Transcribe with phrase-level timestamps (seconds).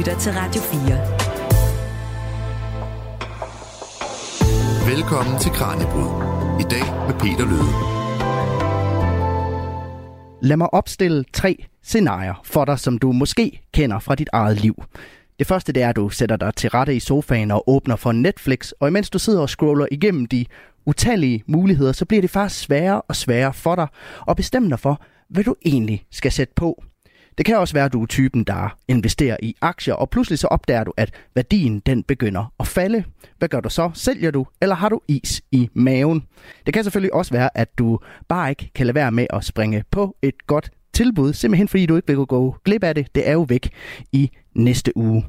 [0.00, 0.80] lytter til Radio 4.
[4.94, 6.10] Velkommen til Kranjebrud.
[6.60, 7.70] I dag med Peter Løde.
[10.42, 14.84] Lad mig opstille tre scenarier for dig, som du måske kender fra dit eget liv.
[15.38, 18.12] Det første det er, at du sætter dig til rette i sofaen og åbner for
[18.12, 20.46] Netflix, og imens du sidder og scroller igennem de
[20.86, 23.88] utallige muligheder, så bliver det faktisk sværere og sværere for dig
[24.28, 26.84] at bestemme dig for, hvad du egentlig skal sætte på.
[27.38, 30.46] Det kan også være, at du er typen, der investerer i aktier, og pludselig så
[30.46, 33.04] opdager du, at værdien den begynder at falde.
[33.38, 33.90] Hvad gør du så?
[33.94, 36.26] Sælger du, eller har du is i maven?
[36.66, 37.98] Det kan selvfølgelig også være, at du
[38.28, 41.96] bare ikke kan lade være med at springe på et godt tilbud, simpelthen fordi du
[41.96, 43.14] ikke vil gå glip af det.
[43.14, 43.70] Det er jo væk
[44.12, 45.24] i næste uge.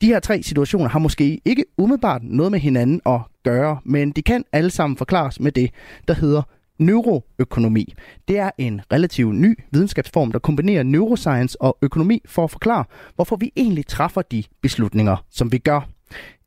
[0.00, 4.22] De her tre situationer har måske ikke umiddelbart noget med hinanden at gøre, men de
[4.22, 5.70] kan alle sammen forklares med det,
[6.08, 6.42] der hedder
[6.80, 7.94] neuroøkonomi.
[8.28, 12.84] Det er en relativt ny videnskabsform, der kombinerer neuroscience og økonomi for at forklare,
[13.14, 15.88] hvorfor vi egentlig træffer de beslutninger, som vi gør.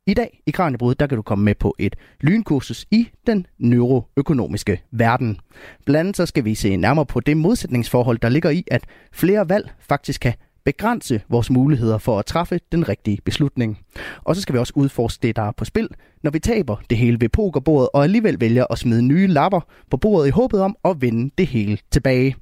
[0.06, 4.82] I dag i Kranjebrud, der kan du komme med på et lynkursus i den neuroøkonomiske
[4.90, 5.40] verden.
[5.86, 9.48] Blandt andet så skal vi se nærmere på det modsætningsforhold, der ligger i, at flere
[9.48, 10.32] valg faktisk kan
[10.64, 13.78] begrænse vores muligheder for at træffe den rigtige beslutning.
[14.24, 15.88] Og så skal vi også udforske det, der er på spil,
[16.22, 19.96] når vi taber det hele ved pokerbordet og alligevel vælger at smide nye lapper på
[19.96, 22.36] bordet i håbet om at vinde det hele tilbage.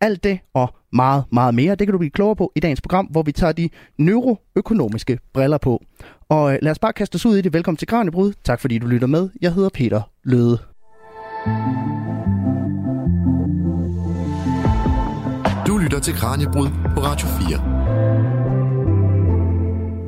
[0.00, 3.06] Alt det og meget, meget mere, det kan du blive klogere på i dagens program,
[3.06, 5.82] hvor vi tager de neuroøkonomiske briller på.
[6.28, 7.52] Og øh, lad os bare kaste os ud i det.
[7.52, 8.32] Velkommen til Kranjebrud.
[8.44, 9.28] Tak fordi du lytter med.
[9.40, 10.58] Jeg hedder Peter Løde.
[11.46, 12.01] Du
[16.02, 17.58] til Kranjebrud på Radio 4.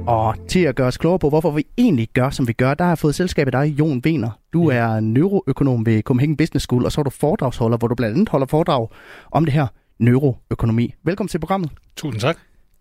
[0.06, 2.84] Og til at gøre os klogere på, hvorfor vi egentlig gør, som vi gør, der
[2.84, 4.31] har jeg fået selskab af dig, Jon Wener.
[4.53, 8.14] Du er neuroøkonom ved Copenhagen Business School, og så er du foredragsholder, hvor du blandt
[8.14, 8.89] andet holder foredrag
[9.33, 9.67] om det her
[9.98, 10.95] neuroøkonomi.
[11.05, 11.70] Velkommen til programmet.
[11.97, 12.36] Tusind tak.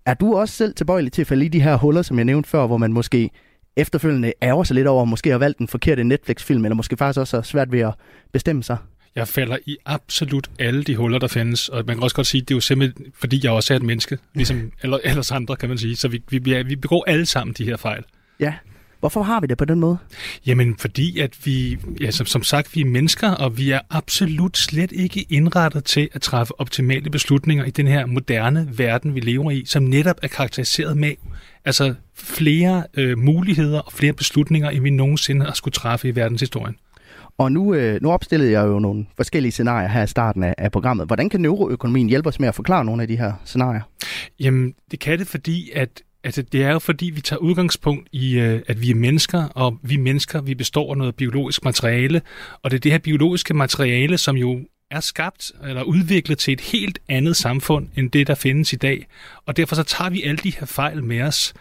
[0.05, 2.49] Er du også selv tilbøjelig til at falde i de her huller, som jeg nævnte
[2.49, 3.29] før, hvor man måske
[3.77, 7.37] efterfølgende ærger sig lidt over, måske har valgt en forkert Netflix-film, eller måske faktisk også
[7.37, 7.93] har svært ved at
[8.31, 8.77] bestemme sig?
[9.15, 12.41] Jeg falder i absolut alle de huller, der findes, og man kan også godt sige,
[12.41, 15.55] at det er jo simpelthen, fordi jeg også er et menneske, ligesom eller, ellers andre,
[15.55, 15.95] kan man sige.
[15.95, 18.03] Så vi, vi, vi begår alle sammen de her fejl.
[18.39, 18.53] Ja.
[18.99, 19.97] Hvorfor har vi det på den måde?
[20.45, 24.57] Jamen, fordi at vi, ja, som, som sagt, vi er mennesker, og vi er absolut
[24.57, 29.51] slet ikke indrettet til at træffe optimale beslutninger i den her moderne verden, vi lever
[29.51, 31.11] i, som netop er karakteriseret med
[31.65, 36.75] altså flere øh, muligheder og flere beslutninger, end vi nogensinde har skulle træffe i verdenshistorien.
[37.37, 40.71] Og nu, øh, nu opstillede jeg jo nogle forskellige scenarier her i starten af, af
[40.71, 41.07] programmet.
[41.07, 43.81] Hvordan kan neuroøkonomien hjælpe os med at forklare nogle af de her scenarier?
[44.39, 48.39] Jamen, det kan det, fordi at Altså, det er jo fordi, vi tager udgangspunkt i,
[48.39, 52.21] øh, at vi er mennesker, og vi mennesker, vi består af noget biologisk materiale,
[52.61, 54.59] og det er det her biologiske materiale, som jo
[54.91, 59.07] er skabt eller udviklet til et helt andet samfund, end det, der findes i dag.
[59.45, 61.53] Og derfor så tager vi alle de her fejl med os.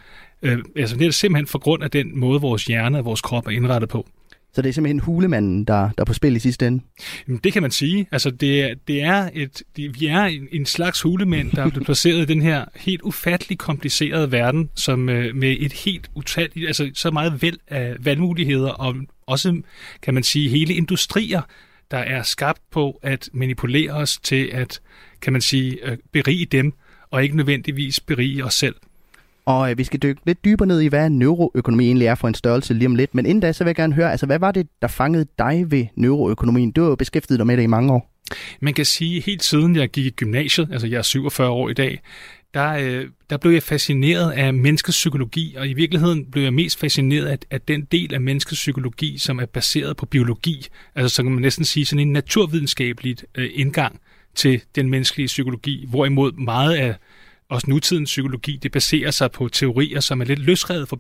[0.43, 3.47] Øh, altså, det er simpelthen for grund af den måde, vores hjerne og vores krop
[3.47, 4.07] er indrettet på.
[4.55, 6.85] Så det er simpelthen hulemanden, der, der er på spil i sidste ende?
[7.29, 8.07] Jamen, det kan man sige.
[8.13, 11.85] Altså, det, det er et, det, vi er en, en slags hulemand, der er blevet
[11.85, 16.91] placeret i den her helt ufattelig komplicerede verden, som øh, med et helt utalligt, altså
[16.95, 18.95] så meget væld af valgmuligheder, og
[19.27, 19.63] også,
[20.03, 21.43] kan man sige, hele industrier,
[21.91, 24.81] der er skabt på at manipulere os til at,
[25.21, 26.73] kan man sige, øh, berige dem,
[27.11, 28.75] og ikke nødvendigvis berige os selv.
[29.45, 32.35] Og øh, vi skal dykke lidt dybere ned i, hvad neuroøkonomi egentlig er for en
[32.35, 33.15] størrelse lige om lidt.
[33.15, 35.71] Men inden da, så vil jeg gerne høre, altså hvad var det, der fangede dig
[35.71, 36.73] ved neuroøkonomien?
[36.73, 38.13] Du har jo beskæftiget dig med det i mange år.
[38.61, 41.75] Man kan sige, helt siden jeg gik i gymnasiet, altså jeg er 47 år i
[41.75, 42.01] dag,
[42.55, 46.79] der, øh, der blev jeg fascineret af menneskets psykologi, og i virkeligheden blev jeg mest
[46.79, 50.67] fascineret af, af den del af menneskets psykologi, som er baseret på biologi.
[50.95, 54.01] Altså så kan man næsten sige sådan en naturvidenskabelig øh, indgang
[54.35, 56.95] til den menneskelige psykologi, hvorimod meget af
[57.53, 60.97] også nutidens psykologi, det baserer sig på teorier, som er lidt løsredet fra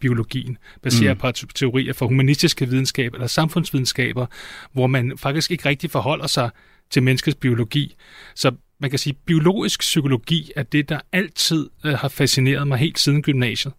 [0.00, 1.20] biologien, baserer mm.
[1.20, 4.26] på teorier fra humanistiske videnskaber eller samfundsvidenskaber,
[4.72, 6.50] hvor man faktisk ikke rigtig forholder sig
[6.90, 7.96] til menneskets biologi.
[8.34, 12.78] Så man kan sige, at biologisk psykologi er det, der altid øh, har fascineret mig
[12.78, 13.74] helt siden gymnasiet.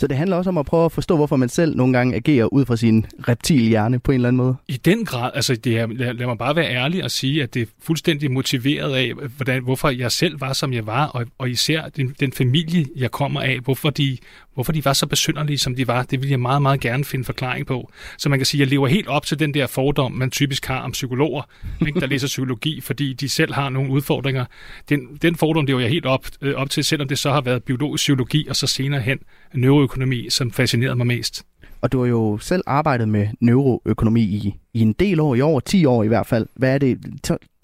[0.00, 2.44] Så det handler også om at prøve at forstå, hvorfor man selv nogle gange agerer
[2.44, 4.56] ud fra sin reptilhjerne på en eller anden måde.
[4.68, 5.30] I den grad.
[5.34, 8.30] Altså, det er, lad, lad mig bare være ærlig og sige, at det er fuldstændig
[8.30, 12.32] motiveret af, hvordan, hvorfor jeg selv var, som jeg var, og, og især den, den
[12.32, 14.18] familie, jeg kommer af, hvorfor de,
[14.60, 16.02] hvorfor de var så besynderlige, som de var.
[16.02, 17.92] Det vil jeg meget, meget gerne finde forklaring på.
[18.18, 20.66] Så man kan sige, at jeg lever helt op til den der fordom, man typisk
[20.66, 21.42] har om psykologer,
[21.86, 24.44] ikke, der læser psykologi, fordi de selv har nogle udfordringer.
[24.88, 27.64] Den, den fordom lever jeg helt op, øh, op til, selvom det så har været
[27.64, 29.18] biologisk psykologi, og så senere hen
[29.54, 31.44] neuroøkonomi, som fascinerede mig mest.
[31.80, 35.60] Og du har jo selv arbejdet med neuroøkonomi i, i en del år, i over
[35.60, 36.46] 10 år i hvert fald.
[36.54, 36.98] Hvad er det,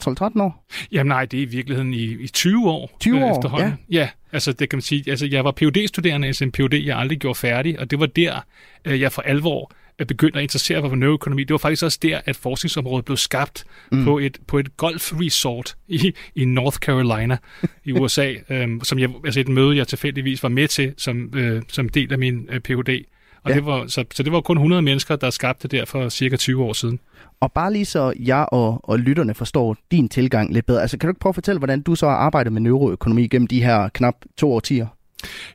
[0.04, 0.66] 12-13 år?
[0.92, 3.74] Jamen nej, det er i virkeligheden i, i 20 år 20 år, efterhånden.
[3.90, 3.98] Ja.
[3.98, 5.10] ja, altså det kan man sige.
[5.10, 8.06] Altså jeg var phd studerende altså en PhD, jeg aldrig gjorde færdig, og det var
[8.06, 8.44] der,
[8.84, 9.72] øh, jeg for alvor
[10.04, 11.44] begyndte at interessere mig for neuroøkonomi.
[11.44, 14.04] Det var faktisk også der, at forskningsområdet blev skabt mm.
[14.04, 17.36] på, et, på et golfresort i, i North Carolina
[17.84, 21.62] i USA, øhm, som jeg, altså et møde, jeg tilfældigvis var med til som, øh,
[21.68, 23.04] som del af min øh, Ph.D.
[23.46, 23.56] Og ja.
[23.56, 26.36] det var, så, så det var kun 100 mennesker, der skabte det der for cirka
[26.36, 26.98] 20 år siden.
[27.40, 30.80] Og bare lige så jeg og, og lytterne forstår din tilgang lidt bedre.
[30.80, 33.46] Altså kan du ikke prøve at fortælle, hvordan du så har arbejdet med neuroøkonomi gennem
[33.46, 34.86] de her knap to årtier?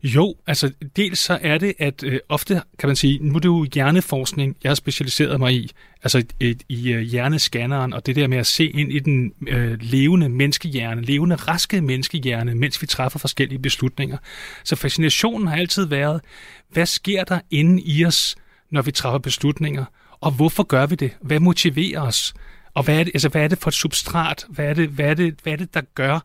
[0.03, 3.45] Jo, altså dels så er det, at øh, ofte kan man sige, nu er det
[3.45, 5.71] jo hjerneforskning, jeg har specialiseret mig i,
[6.03, 9.77] altså i, i øh, hjernescanneren, og det der med at se ind i den øh,
[9.81, 14.18] levende menneskehjerne, levende raske menneskehjerne, mens vi træffer forskellige beslutninger.
[14.63, 16.21] Så fascinationen har altid været,
[16.69, 18.36] hvad sker der inde i os,
[18.69, 19.86] når vi træffer beslutninger,
[20.21, 21.12] og hvorfor gør vi det?
[21.21, 22.33] Hvad motiverer os?
[22.74, 24.45] Og hvad er det, altså, hvad er det for et substrat?
[24.50, 26.19] Hvad er det, hvad er det, hvad er det der gør,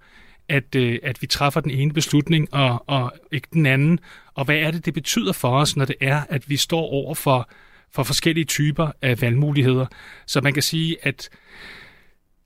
[0.49, 3.99] at, øh, at vi træffer den ene beslutning og, og ikke den anden,
[4.35, 7.15] og hvad er det, det betyder for os, når det er, at vi står over
[7.15, 7.49] for,
[7.93, 9.87] for forskellige typer af valgmuligheder.
[10.27, 11.31] Så man kan sige, at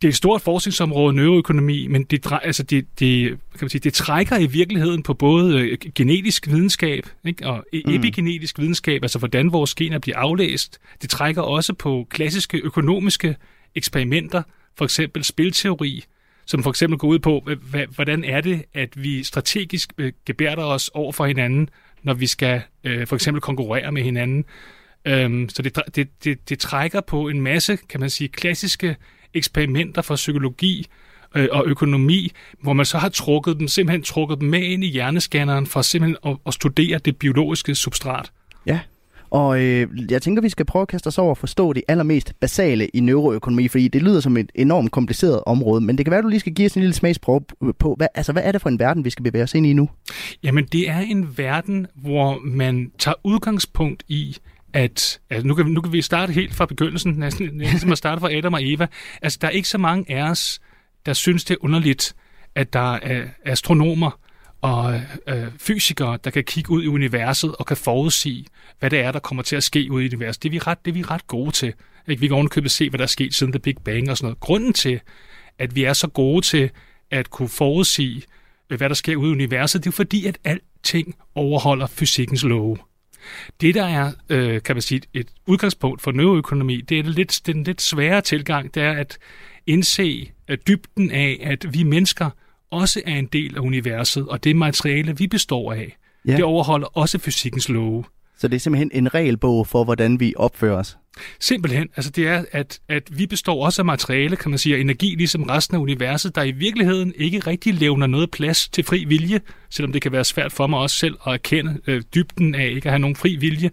[0.03, 3.95] det er et stort forskningsområde, neuroøkonomi, men det, altså det, det, kan man sige, det
[3.95, 7.95] trækker i virkeligheden på både øh, genetisk videnskab ikke, og e- mm.
[7.95, 10.79] epigenetisk videnskab, altså hvordan vores gener bliver aflæst.
[11.03, 13.37] Det trækker også på klassiske økonomiske
[13.75, 14.43] eksperimenter,
[14.79, 16.05] for eksempel spilteori,
[16.47, 17.49] som for eksempel går ud på,
[17.95, 21.69] hvordan er det, at vi strategisk øh, gebærder os over for hinanden,
[22.03, 24.45] når vi skal øh, for eksempel konkurrere med hinanden.
[25.05, 28.97] Øhm, så det, det, det, det trækker på en masse, kan man sige, klassiske
[29.35, 30.87] eksperimenter for psykologi
[31.37, 32.33] øh, og økonomi,
[32.63, 36.17] hvor man så har trukket dem, simpelthen trukket dem med ind i hjerneskanneren for simpelthen
[36.33, 38.33] at, at studere det biologiske substrat.
[38.67, 38.81] Ja,
[39.31, 42.33] og øh, jeg tænker, vi skal prøve at kaste os over at forstå det allermest
[42.41, 46.19] basale i neuroøkonomi, fordi det lyder som et enormt kompliceret område, men det kan være,
[46.19, 47.41] at du lige skal give os en lille smagsprøve
[47.79, 49.73] på, hvad, altså, hvad er det for en verden, vi skal bevæge os ind i
[49.73, 49.89] nu?
[50.43, 54.37] Jamen, det er en verden, hvor man tager udgangspunkt i,
[54.73, 58.21] at altså nu, kan, nu kan vi starte helt fra begyndelsen, næsten, næsten at starte
[58.21, 58.87] fra Adam og Eva.
[59.23, 60.61] Altså, der er ikke så mange af os,
[61.07, 62.15] der synes, det er underligt,
[62.55, 64.19] at der er astronomer,
[64.61, 68.47] og øh, fysikere, der kan kigge ud i universet og kan forudsige,
[68.79, 70.43] hvad det er, der kommer til at ske ud i universet.
[70.43, 71.73] Det er vi ret, det er vi ret gode til.
[72.09, 72.21] Ikke?
[72.21, 74.41] Vi kan ovenikøbet se, hvad der er sket siden The Big Bang og sådan noget.
[74.41, 75.01] Grunden til,
[75.59, 76.71] at vi er så gode til
[77.11, 78.23] at kunne forudsige,
[78.69, 82.77] hvad der sker ude i universet, det er fordi, at alting overholder fysikkens love.
[83.61, 87.65] Det, der er, øh, kan man sige, et udgangspunkt for neuroøkonomi, det er lidt, den
[87.65, 89.19] lidt svære tilgang, det er at
[89.67, 92.31] indse at dybden af, at vi mennesker–
[92.71, 95.97] også er en del af universet, og det materiale, vi består af,
[96.27, 96.37] ja.
[96.37, 98.05] det overholder også fysikkens love.
[98.41, 100.99] Så det er simpelthen en regelbog for, hvordan vi opfører os?
[101.41, 101.89] Simpelthen.
[101.97, 105.15] Altså det er, at, at vi består også af materiale, kan man sige, og energi,
[105.15, 109.41] ligesom resten af universet, der i virkeligheden ikke rigtig levner noget plads til fri vilje,
[109.71, 112.87] selvom det kan være svært for mig også selv at erkende øh, dybden af ikke
[112.87, 113.71] at have nogen fri vilje.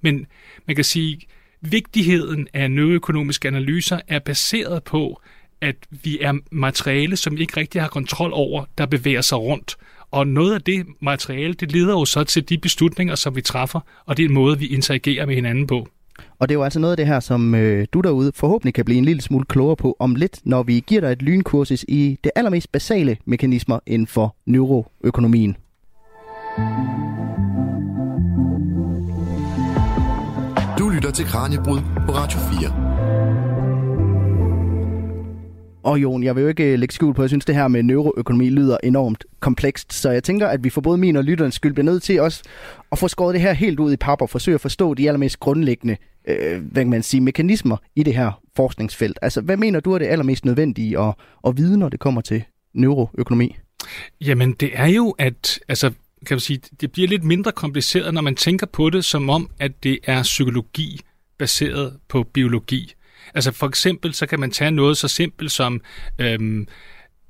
[0.00, 0.26] Men
[0.66, 1.20] man kan sige,
[1.60, 5.22] vigtigheden af nødøkonomiske analyser er baseret på,
[5.60, 9.76] at vi er materiale, som vi ikke rigtig har kontrol over, der bevæger sig rundt.
[10.10, 13.80] Og noget af det materiale, det leder jo så til de beslutninger, som vi træffer,
[14.06, 15.88] og det er en måde, vi interagerer med hinanden på.
[16.38, 18.84] Og det er jo altså noget af det her, som øh, du derude forhåbentlig kan
[18.84, 22.18] blive en lille smule klogere på om lidt, når vi giver dig et lynkursus i
[22.24, 25.56] det allermest basale mekanismer inden for neuroøkonomien.
[30.78, 33.49] Du lytter til Kranjebrud på Radio 4.
[35.82, 37.82] Og Jon, jeg vil jo ikke øh, lægge skjul på, jeg synes, det her med
[37.82, 39.92] neuroøkonomi lyder enormt komplekst.
[39.92, 42.42] Så jeg tænker, at vi for både min og lytterens skyld bliver nødt til også
[42.92, 45.40] at få skåret det her helt ud i pap og forsøge at forstå de allermest
[45.40, 45.96] grundlæggende
[46.28, 49.18] øh, hvad kan man sige, mekanismer i det her forskningsfelt.
[49.22, 51.14] Altså, hvad mener du er det allermest nødvendige at,
[51.46, 52.44] at vide, når det kommer til
[52.74, 53.56] neuroøkonomi?
[54.20, 55.90] Jamen, det er jo, at altså,
[56.26, 59.50] kan man sige, det bliver lidt mindre kompliceret, når man tænker på det som om,
[59.58, 61.00] at det er psykologi
[61.38, 62.94] baseret på biologi.
[63.34, 65.80] Altså for eksempel, så kan man tage noget så simpelt som,
[66.18, 66.68] øhm,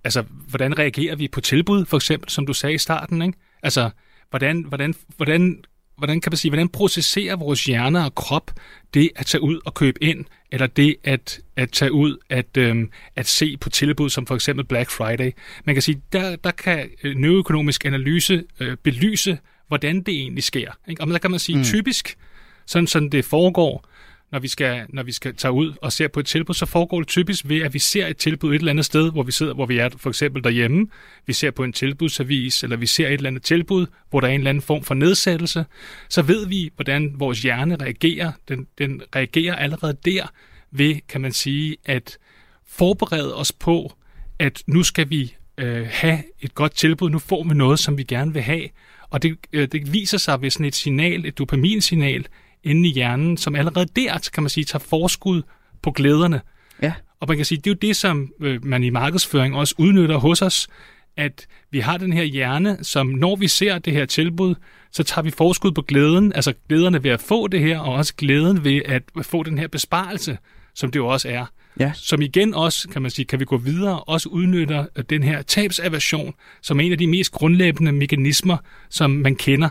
[0.04, 3.38] altså hvordan reagerer vi på tilbud, for eksempel, som du sagde i starten, ikke?
[3.62, 3.90] Altså,
[4.30, 5.64] hvordan, hvordan, hvordan,
[5.98, 8.50] hvordan kan man sige, hvordan processerer vores hjerne og krop
[8.94, 12.90] det at tage ud og købe ind, eller det at, at tage ud at, øhm,
[13.16, 15.30] at se på tilbud, som for eksempel Black Friday.
[15.64, 19.38] Man kan sige, der, der kan øh, neuroøkonomisk analyse øh, belyse,
[19.68, 20.70] hvordan det egentlig sker.
[20.88, 21.02] Ikke?
[21.02, 21.64] Og der kan man sige, mm.
[21.64, 22.16] typisk,
[22.66, 23.86] sådan, sådan det foregår,
[24.32, 26.98] når vi, skal, når vi skal tage ud og ser på et tilbud, så foregår
[26.98, 29.54] det typisk ved, at vi ser et tilbud et eller andet sted, hvor vi sidder,
[29.54, 30.86] hvor vi er for eksempel derhjemme.
[31.26, 34.32] Vi ser på en tilbudsavis, eller vi ser et eller andet tilbud, hvor der er
[34.32, 35.64] en eller anden form for nedsættelse.
[36.08, 38.32] Så ved vi, hvordan vores hjerne reagerer.
[38.48, 40.32] Den, den reagerer allerede der
[40.70, 42.18] ved, kan man sige, at
[42.68, 43.92] forberede os på,
[44.38, 48.02] at nu skal vi øh, have et godt tilbud, nu får vi noget, som vi
[48.02, 48.68] gerne vil have.
[49.10, 52.26] Og det, øh, det viser sig ved sådan et signal, et dopaminsignal,
[52.64, 55.42] inde i hjernen, som allerede der, kan man sige, tager forskud
[55.82, 56.40] på glæderne.
[56.82, 56.92] Ja.
[57.20, 60.16] Og man kan sige, det er jo det, som øh, man i markedsføring også udnytter
[60.16, 60.68] hos os,
[61.16, 64.54] at vi har den her hjerne, som når vi ser det her tilbud,
[64.92, 68.14] så tager vi forskud på glæden, altså glæderne ved at få det her, og også
[68.14, 70.38] glæden ved at få den her besparelse,
[70.74, 71.46] som det jo også er.
[71.80, 71.92] Ja.
[71.94, 76.34] Som igen også, kan man sige, kan vi gå videre, også udnytter den her tabsaversion,
[76.62, 78.56] som er en af de mest grundlæggende mekanismer,
[78.88, 79.68] som man kender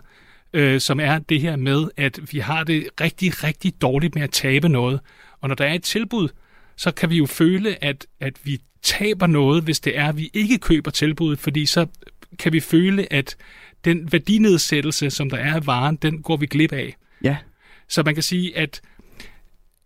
[0.54, 4.32] øh, som er det her med, at vi har det rigtig, rigtig dårligt med at
[4.32, 5.00] tabe noget.
[5.42, 6.30] Og når der er et tilbud,
[6.76, 10.30] så kan vi jo føle, at, at vi taber noget, hvis det er, at vi
[10.34, 11.86] ikke køber tilbuddet, fordi så
[12.40, 13.36] kan vi føle, at
[13.86, 16.96] den værdinedsættelse, som der er af varen, den går vi glip af.
[17.24, 17.38] Ja.
[17.88, 18.82] Så man kan sige, at,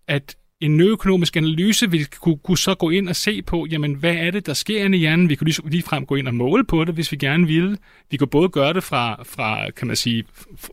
[0.08, 4.16] at en nøøkonomisk analyse vil kunne, kunne så gå ind og se på, jamen, hvad
[4.16, 5.30] er det, der sker inde i hjernen?
[5.30, 7.78] Vi kunne lige, lige frem gå ind og måle på det, hvis vi gerne ville.
[8.12, 10.24] Vi kunne både gøre det fra, fra kan man sige,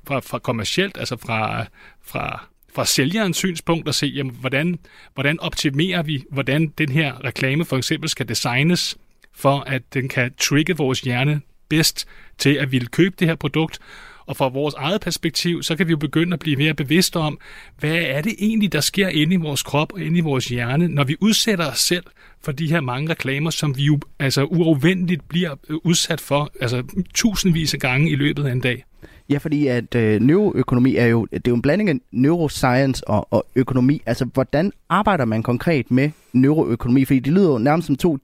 [0.07, 1.67] fra, fra kommercielt, altså fra,
[2.05, 4.79] fra, fra sælgerens synspunkt og se, jamen, hvordan,
[5.15, 8.97] hvordan optimerer vi, hvordan den her reklame for eksempel skal designes,
[9.33, 13.79] for at den kan trigge vores hjerne bedst til at ville købe det her produkt,
[14.27, 17.39] og fra vores eget perspektiv, så kan vi jo begynde at blive mere bevidste om,
[17.79, 20.89] hvad er det egentlig, der sker inde i vores krop og inde i vores hjerne,
[20.89, 22.05] når vi udsætter os selv
[22.43, 26.83] for de her mange reklamer, som vi jo altså uafvendeligt bliver øh, udsat for altså
[27.15, 28.85] tusindvis af gange i løbet af en dag.
[29.31, 33.33] Ja, fordi at øh, neuroøkonomi er jo, det er jo en blanding af neuroscience og,
[33.33, 34.03] og økonomi.
[34.07, 37.05] Altså, hvordan arbejder man konkret med neuroøkonomi?
[37.05, 38.19] Fordi det lyder jo nærmest som to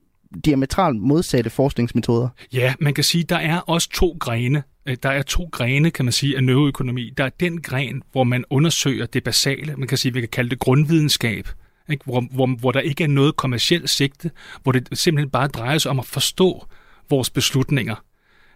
[0.45, 2.29] diametralt modsatte forskningsmetoder.
[2.53, 6.05] Ja, man kan sige, der er også to grene Øh, der er to grene, kan
[6.05, 7.13] man sige, af neuroøkonomi.
[7.17, 10.49] Der er den gren, hvor man undersøger det basale, man kan sige, vi kan kalde
[10.49, 11.49] det grundvidenskab,
[11.89, 12.05] ikke?
[12.05, 14.31] Hvor, hvor, hvor der ikke er noget kommercielt sigte,
[14.63, 16.67] hvor det simpelthen bare drejer sig om at forstå
[17.09, 18.03] vores beslutninger.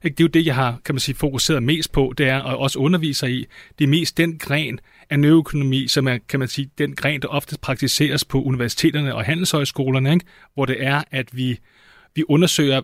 [0.04, 0.16] Ikke?
[0.16, 2.58] Det er jo det, jeg har kan man sige, fokuseret mest på, det er at
[2.58, 3.46] også underviser i.
[3.80, 7.28] Det er mest den gren af neuroøkonomi, som er kan man sige, den gren, der
[7.28, 10.26] ofte praktiseres på universiteterne og handelshøjskolerne, ikke?
[10.54, 11.60] hvor det er, at vi,
[12.16, 12.82] vi undersøger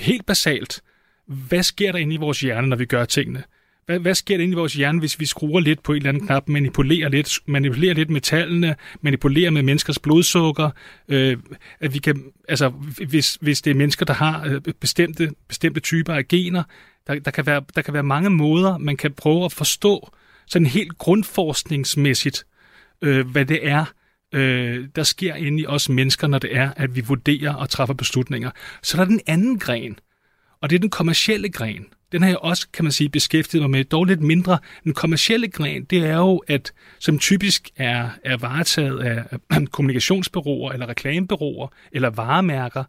[0.00, 0.82] helt basalt,
[1.26, 3.42] hvad sker der inde i vores hjerne, når vi gør tingene?
[3.86, 6.08] Hvad, hvad sker der inde i vores hjerne, hvis vi skruer lidt på en eller
[6.08, 10.70] anden knap, manipulerer lidt, manipulerer lidt med tallene, manipulerer med menneskers blodsukker,
[11.08, 11.36] øh,
[11.80, 12.68] at vi kan, altså,
[13.08, 16.62] hvis, hvis det er mennesker, der har øh, bestemte, bestemte typer af gener,
[17.06, 20.10] der, der, kan være, der kan være mange måder, man kan prøve at forstå
[20.46, 22.46] sådan helt grundforskningsmæssigt,
[23.02, 23.84] øh, hvad det er,
[24.34, 27.94] øh, der sker inde i os mennesker, når det er, at vi vurderer og træffer
[27.94, 28.50] beslutninger.
[28.82, 29.98] Så der er den anden gren,
[30.60, 31.86] og det er den kommercielle gren.
[32.12, 34.58] Den har jeg også, kan man sige, beskæftiget mig med, dog lidt mindre.
[34.84, 39.24] Den kommercielle gren, det er jo, at som typisk er, er varetaget af
[39.72, 42.84] kommunikationsbyråer, eller reklamebyråer, eller varemærker.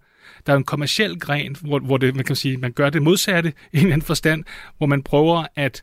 [0.46, 3.50] Der er en kommerciel gren, hvor, hvor det, man kan sige, man gør det modsatte
[3.50, 4.44] i en eller anden forstand,
[4.78, 5.82] hvor man prøver at,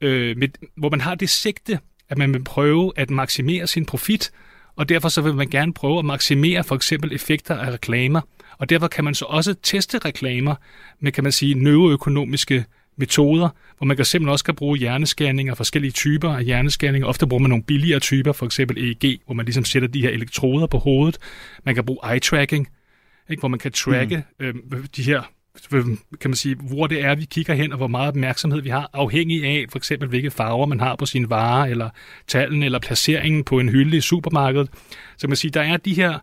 [0.00, 4.32] øh, med, hvor man har det sigte, at man vil prøve at maksimere sin profit,
[4.76, 8.20] og derfor så vil man gerne prøve at maksimere for eksempel effekter af reklamer.
[8.58, 10.54] Og derfor kan man så også teste reklamer
[11.00, 12.64] med, kan man sige, neuroøkonomiske
[12.96, 17.08] metoder, hvor man kan simpelthen også kan bruge hjernescanninger, forskellige typer af hjernescanninger.
[17.08, 20.10] Ofte bruger man nogle billigere typer, for eksempel EEG, hvor man ligesom sætter de her
[20.10, 21.18] elektroder på hovedet.
[21.64, 22.66] Man kan bruge eye-tracking,
[23.30, 24.46] ikke, hvor man kan tracke mm.
[24.46, 24.54] øh,
[24.96, 25.22] de her
[26.20, 28.90] kan man sige, hvor det er, vi kigger hen, og hvor meget opmærksomhed vi har,
[28.92, 31.90] afhængig af for eksempel, hvilke farver man har på sine varer, eller
[32.26, 34.68] tallene, eller placeringen på en hylde i supermarkedet.
[35.16, 36.18] Så man kan sige, der er de her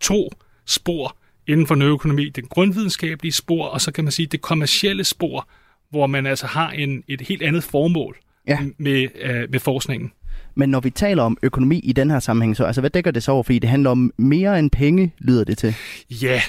[0.00, 0.30] to
[0.66, 5.48] spor inden for neuroøkonomi, det grundvidenskabelige spor, og så kan man sige det kommercielle spor,
[5.90, 8.16] hvor man altså har en, et helt andet formål
[8.48, 8.58] ja.
[8.78, 10.12] med, øh, med forskningen.
[10.54, 13.22] Men når vi taler om økonomi i den her sammenhæng, så altså, hvad dækker det
[13.22, 13.42] så over?
[13.42, 15.74] Fordi det handler om mere end penge, lyder det til.
[16.10, 16.42] Ja,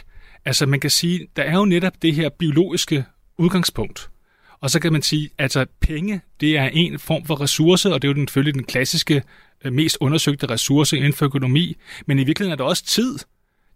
[0.46, 3.06] altså man kan sige, der er jo netop det her biologiske
[3.38, 4.10] udgangspunkt.
[4.60, 8.08] Og så kan man sige, altså penge, det er en form for ressource, og det
[8.08, 9.24] er jo den, selvfølgelig den klassiske,
[9.66, 11.76] øh, mest undersøgte ressource inden for økonomi.
[12.06, 13.20] Men i virkeligheden er der også tid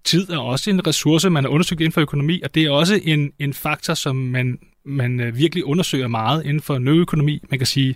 [0.04, 3.00] tid er også en ressource, man har undersøgt inden for økonomi, og det er også
[3.04, 7.44] en, en faktor, som man, man øh, virkelig undersøger meget inden for nøøkonomi.
[7.50, 7.96] Man kan sige,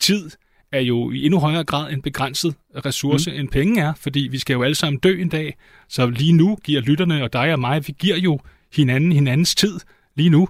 [0.00, 0.30] tid
[0.72, 2.54] er jo i endnu højere grad en begrænset
[2.84, 3.36] ressource, mm.
[3.36, 5.56] end penge er, fordi vi skal jo alle sammen dø en dag.
[5.88, 8.40] Så lige nu giver lytterne og dig og mig, vi giver jo
[8.74, 9.80] hinanden hinandens tid
[10.16, 10.48] lige nu.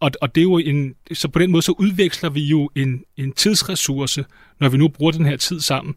[0.00, 3.04] Og, og det er jo en, så på den måde så udveksler vi jo en,
[3.16, 4.24] en tidsressource,
[4.60, 5.94] når vi nu bruger den her tid sammen.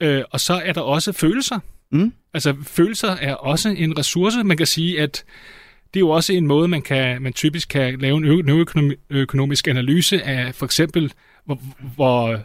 [0.00, 1.58] Øh, og så er der også følelser.
[1.92, 2.12] Mm.
[2.34, 4.44] Altså følelser er også en ressource.
[4.44, 5.24] Man kan sige, at
[5.94, 10.22] det er jo også en måde, man, kan, man typisk kan lave en neuroøkonomisk analyse
[10.22, 11.12] af for eksempel,
[11.44, 11.58] hvor,
[11.94, 12.40] hvor,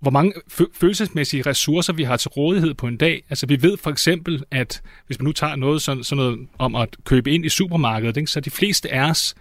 [0.00, 0.32] hvor mange
[0.72, 3.22] følelsesmæssige ressourcer vi har til rådighed på en dag.
[3.30, 6.74] Altså vi ved for eksempel, at hvis man nu tager noget sådan, sådan noget om
[6.74, 9.34] at købe ind i supermarkedet, ikke, så de fleste af os,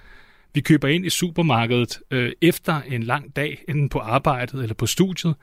[0.53, 4.85] vi køber ind i supermarkedet øh, efter en lang dag, enten på arbejdet eller på
[4.85, 5.35] studiet.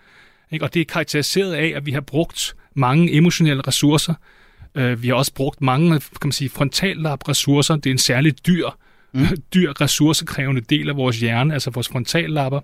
[0.51, 0.65] Ikke?
[0.65, 4.15] Og det er karakteriseret af, at vi har brugt mange emotionelle ressourcer.
[4.75, 7.77] Øh, vi har også brugt mange kan man sige, frontallap-ressourcer.
[7.77, 8.69] Det er en særlig dyr,
[9.13, 9.27] mm.
[9.55, 12.61] dyr ressourcekrævende del af vores hjerne, altså vores frontallapper.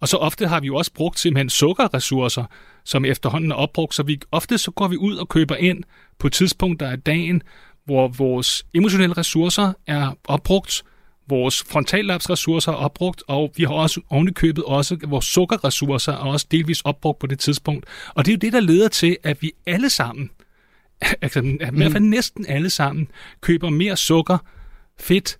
[0.00, 2.44] Og så ofte har vi jo også brugt simpelthen sukkerressourcer,
[2.84, 5.82] som efterhånden er opbrugt, så vi, ofte så går vi ud og køber ind
[6.18, 7.42] på tidspunkter af dagen,
[7.84, 10.82] hvor vores emotionelle ressourcer er opbrugt,
[11.28, 16.80] vores frontallapsressourcer er opbrugt, og vi har også ovenikøbet også vores sukkerressourcer er også delvis
[16.80, 17.86] opbrugt på det tidspunkt.
[18.14, 20.30] Og det er jo det, der leder til, at vi alle sammen,
[21.22, 22.10] altså i hvert fald mm.
[22.10, 23.08] næsten alle sammen,
[23.40, 24.38] køber mere sukker,
[25.00, 25.38] fedt,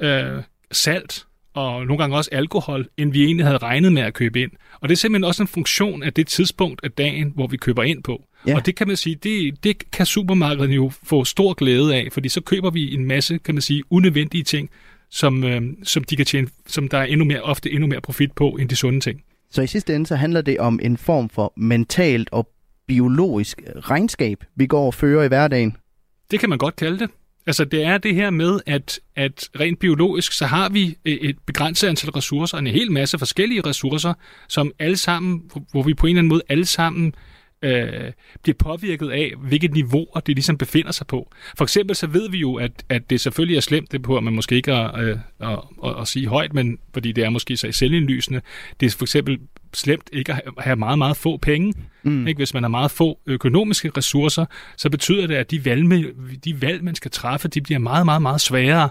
[0.00, 0.42] øh,
[0.72, 4.50] salt og nogle gange også alkohol, end vi egentlig havde regnet med at købe ind.
[4.80, 7.82] Og det er simpelthen også en funktion af det tidspunkt af dagen, hvor vi køber
[7.82, 8.24] ind på.
[8.46, 8.56] Ja.
[8.56, 12.28] Og det kan man sige, det, det kan supermarkederne jo få stor glæde af, fordi
[12.28, 14.70] så køber vi en masse, kan man sige, unødvendige ting,
[15.12, 18.32] som, øh, som, de kan tjene, som der er endnu mere, ofte endnu mere profit
[18.32, 19.22] på, end de sunde ting.
[19.50, 22.48] Så i sidste ende, så handler det om en form for mentalt og
[22.86, 25.76] biologisk regnskab, vi går og fører i hverdagen?
[26.30, 27.10] Det kan man godt kalde det.
[27.46, 31.88] Altså det er det her med, at, at rent biologisk, så har vi et begrænset
[31.88, 34.14] antal ressourcer, en hel masse forskellige ressourcer,
[34.48, 37.31] som alle sammen, hvor vi på en eller anden måde alle sammen øh,
[38.42, 41.32] bliver påvirket af, hvilket niveau det ligesom befinder sig på.
[41.58, 44.24] For eksempel så ved vi jo, at, at det selvfølgelig er slemt, det på at
[44.24, 47.56] man måske ikke at, øh, at, at, at sige højt, men fordi det er måske
[47.56, 48.40] så selvindlysende.
[48.80, 49.38] Det er for eksempel
[49.74, 51.74] slemt ikke at have meget, meget få penge.
[52.02, 52.26] Mm.
[52.26, 52.38] Ikke?
[52.38, 54.44] Hvis man har meget få økonomiske ressourcer,
[54.76, 56.14] så betyder det, at de valg,
[56.44, 58.88] de valg, man skal træffe, de bliver meget, meget, meget sværere.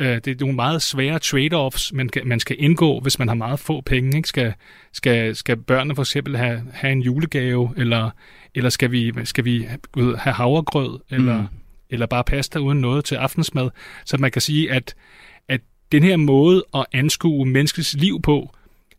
[0.00, 3.58] Øh, det er nogle meget svære trade-offs, man, man skal indgå, hvis man har meget
[3.60, 4.16] få penge.
[4.16, 4.28] Ikke?
[4.28, 4.54] Skal,
[4.92, 8.10] skal, skal børnene for eksempel have, have en julegave, eller,
[8.54, 11.48] eller skal vi, skal vi have havregrød, eller, mm.
[11.90, 13.70] eller bare pasta uden noget til aftensmad?
[14.04, 14.94] Så man kan sige, at,
[15.48, 15.60] at
[15.92, 18.54] den her måde at anskue menneskets liv på,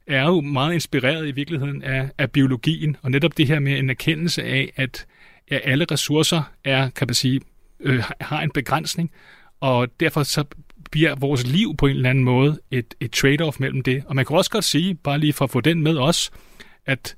[0.08, 3.90] er jo meget inspireret i virkeligheden af, af biologien, og netop det her med en
[3.90, 5.06] erkendelse af, at,
[5.48, 7.42] at alle ressourcer er, kan man sige,
[7.80, 9.12] øh, har en begrænsning,
[9.60, 10.44] og derfor så
[10.92, 14.04] bliver vores liv på en eller anden måde et, et trade-off mellem det.
[14.06, 16.32] Og man kan også godt sige, bare lige for at få den med os,
[16.86, 17.16] at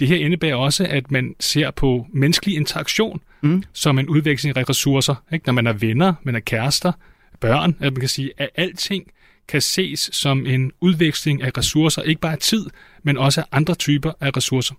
[0.00, 3.62] det her indebærer også, at man ser på menneskelig interaktion mm.
[3.72, 5.14] som en udveksling af ressourcer.
[5.32, 5.46] Ikke?
[5.46, 6.92] Når man er venner, man er kærester,
[7.40, 9.04] børn, at man kan sige, at alting
[9.48, 12.66] kan ses som en udveksling af ressourcer, ikke bare af tid,
[13.02, 14.74] men også af andre typer af ressourcer.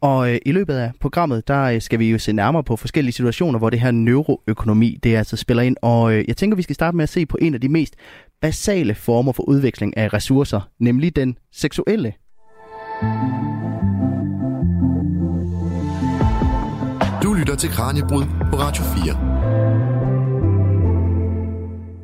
[0.00, 3.12] Og øh, i løbet af programmet, der øh, skal vi jo se nærmere på forskellige
[3.12, 5.76] situationer, hvor det her neuroøkonomi, det altså spiller ind.
[5.82, 7.96] Og øh, jeg tænker, vi skal starte med at se på en af de mest
[8.40, 12.12] basale former for udveksling af ressourcer, nemlig den seksuelle.
[17.22, 19.97] Du lytter til Kranjebrud på Radio 4.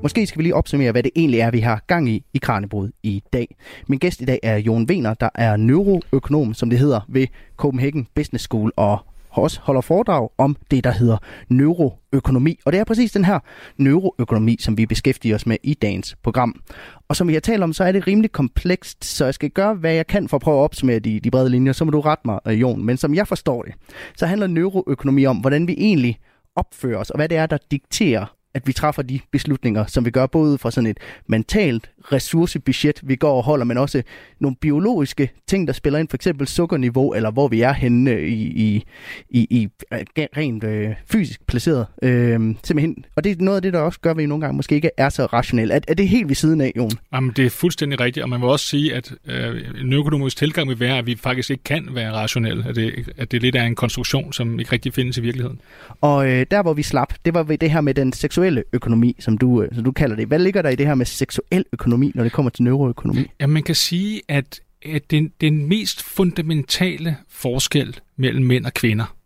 [0.04, 2.90] Måske skal vi lige opsummere, hvad det egentlig er, vi har gang i i Kranjebrud
[3.02, 3.56] i dag.
[3.86, 8.06] Min gæst i dag er Jon Vener, der er neuroøkonom, som det hedder, ved Copenhagen
[8.14, 8.98] Business School, og
[9.30, 11.16] også holder foredrag om det, der hedder
[11.48, 12.58] neuroøkonomi.
[12.64, 13.38] Og det er præcis den her
[13.76, 16.60] neuroøkonomi, som vi beskæftiger os med i dagens program.
[17.08, 19.74] Og som vi har talt om, så er det rimelig komplekst, så jeg skal gøre,
[19.74, 21.72] hvad jeg kan for at prøve at opsummere de, de brede linjer.
[21.72, 22.84] Så må du rette mig, øh, Jon.
[22.84, 23.74] Men som jeg forstår det,
[24.16, 26.18] så handler neuroøkonomi om, hvordan vi egentlig
[26.56, 30.10] opfører os, og hvad det er, der dikterer at vi træffer de beslutninger, som vi
[30.10, 34.02] gør både fra sådan et mentalt ressourcebudget, vi går og holder, men også
[34.40, 38.42] nogle biologiske ting, der spiller ind, for eksempel sukkerniveau, eller hvor vi er henne i,
[38.42, 38.84] i,
[39.30, 39.68] i, i
[40.36, 41.86] rent øh, fysisk placeret.
[42.02, 43.04] Øh, simpelthen.
[43.16, 44.90] Og det er noget af det, der også gør, at vi nogle gange måske ikke
[44.96, 45.74] er så rationelle.
[45.74, 46.90] Er, er det helt ved siden af, Jon?
[47.14, 50.68] Jamen, det er fuldstændig rigtigt, og man må også sige, at øh, en økonomisk tilgang
[50.68, 53.62] vil være, at vi faktisk ikke kan være rationelle, at det, at det lidt er
[53.62, 55.60] en konstruktion, som ikke rigtig findes i virkeligheden.
[56.00, 59.16] Og øh, der, hvor vi slap, det var ved det her med den seksuelle økonomi,
[59.20, 60.26] som du, øh, som du kalder det.
[60.26, 61.93] Hvad ligger der i det her med seksuel økonomi?
[61.94, 63.26] Økonomi, når det kommer til neuroøkonomi?
[63.40, 69.16] Ja, man kan sige, at, at den, den mest fundamentale forskel mellem mænd og kvinder,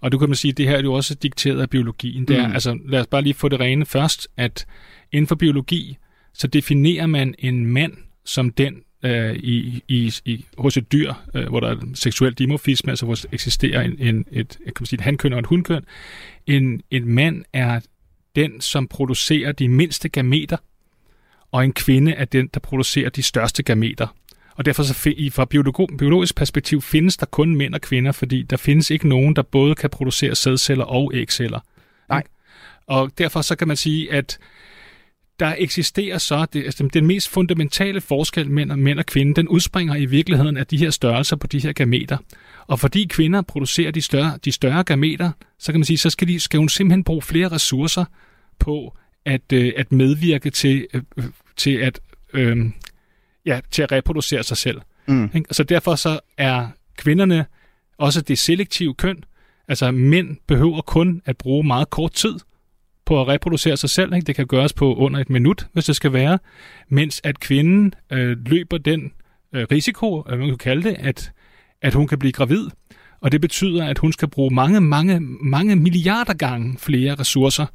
[0.00, 2.24] og du kan man sige, at det her er jo også dikteret af biologien.
[2.28, 2.54] Det er, mm.
[2.54, 4.66] altså, lad os bare lige få det rene først, at
[5.12, 5.96] inden for biologi,
[6.34, 7.92] så definerer man en mand
[8.24, 12.92] som den øh, i, i, i, hos et dyr, øh, hvor der er seksuel dimorfisme,
[12.92, 15.84] altså hvor der eksisterer en, en, et, kan man sige, et hankøn og et hunkøn.
[16.46, 17.80] En, en mand er
[18.36, 20.56] den, som producerer de mindste gameter,
[21.56, 24.06] og en kvinde er den, der producerer de største gameter.
[24.54, 24.94] Og derfor så
[25.32, 25.44] fra
[25.98, 29.74] biologisk perspektiv findes der kun mænd og kvinder, fordi der findes ikke nogen, der både
[29.74, 31.60] kan producere sædceller og ægceller.
[32.08, 32.22] Nej.
[32.86, 34.38] Og derfor så kan man sige, at
[35.40, 39.94] der eksisterer så, det, altså den mest fundamentale forskel mellem mænd og kvinder, den udspringer
[39.94, 42.18] i virkeligheden af de her størrelser på de her gameter.
[42.66, 46.28] Og fordi kvinder producerer de større, de større gameter, så kan man sige, så skal,
[46.28, 48.04] de, skal hun simpelthen bruge flere ressourcer
[48.58, 51.02] på at, øh, at medvirke til, øh,
[51.56, 52.00] til at
[52.32, 52.66] øh,
[53.46, 54.80] ja, til at reproducere sig selv.
[55.06, 55.30] Mm.
[55.50, 57.46] Så derfor så er kvinderne
[57.98, 59.24] også det selektive køn.
[59.68, 62.34] Altså mænd behøver kun at bruge meget kort tid
[63.06, 64.14] på at reproducere sig selv.
[64.14, 64.26] Ikke?
[64.26, 66.38] Det kan gøres på under et minut, hvis det skal være.
[66.88, 69.12] Mens at kvinden øh, løber den
[69.52, 71.32] øh, risiko, øh, man kan kalde det, at,
[71.82, 72.68] at hun kan blive gravid.
[73.20, 77.66] Og det betyder, at hun skal bruge mange, mange, mange milliarder gange flere ressourcer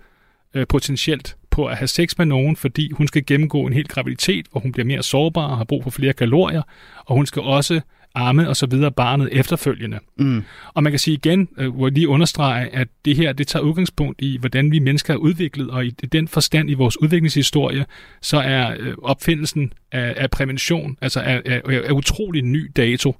[0.54, 4.46] øh, potentielt på at have sex med nogen, fordi hun skal gennemgå en hel graviditet,
[4.52, 6.62] hvor hun bliver mere sårbar og har brug for flere kalorier,
[7.06, 7.82] og hun skal også
[8.16, 10.00] arme og så videre barnet efterfølgende.
[10.18, 10.44] Mm.
[10.74, 14.22] Og man kan sige igen, øh, hvor lige understrege, at det her, det tager udgangspunkt
[14.22, 17.86] i, hvordan vi mennesker er udviklet, og i den forstand i vores udviklingshistorie,
[18.22, 23.16] så er øh, opfindelsen af, af prævention, altså er, er, er utrolig ny dato.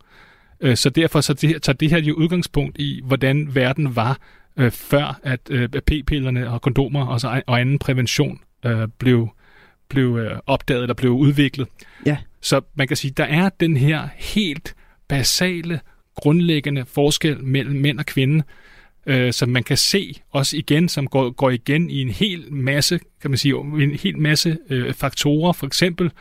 [0.62, 4.18] Øh, så derfor så det, tager det her jo udgangspunkt i, hvordan verden var
[4.62, 9.30] øh, før at øh, p-pillerne og kondomer og, så, og anden prævention øh, blev,
[9.90, 11.68] blev øh, opdaget eller blev udviklet.
[12.06, 12.18] Ja.
[12.42, 14.76] Så man kan sige, der er den her helt
[15.08, 15.80] basale,
[16.16, 18.44] grundlæggende forskel mellem mænd og kvinde,
[19.06, 23.00] øh, som man kan se også igen, som går, går igen i en hel masse,
[23.22, 25.54] kan man sige, en hel masse øh, faktorer.
[25.54, 26.12] For eksempel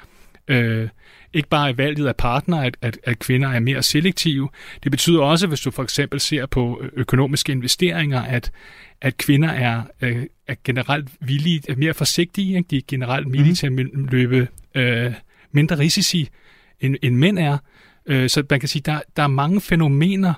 [0.49, 0.89] øh,
[1.35, 4.49] ikke bare i valget af partner, at, at, at kvinder er mere selektive.
[4.83, 8.53] Det betyder også, hvis du for eksempel ser på økonomiske investeringer, at,
[9.01, 12.57] at kvinder er, øh, er generelt villige, er mere forsigtige.
[12.57, 12.69] Ikke?
[12.71, 13.57] De er generelt villige mm.
[13.57, 15.13] til at løbe øh,
[15.53, 16.29] mindre risici,
[16.81, 17.59] end, end mænd er.
[18.07, 20.35] Øh, så man kan sige, der, der er mange fænomener,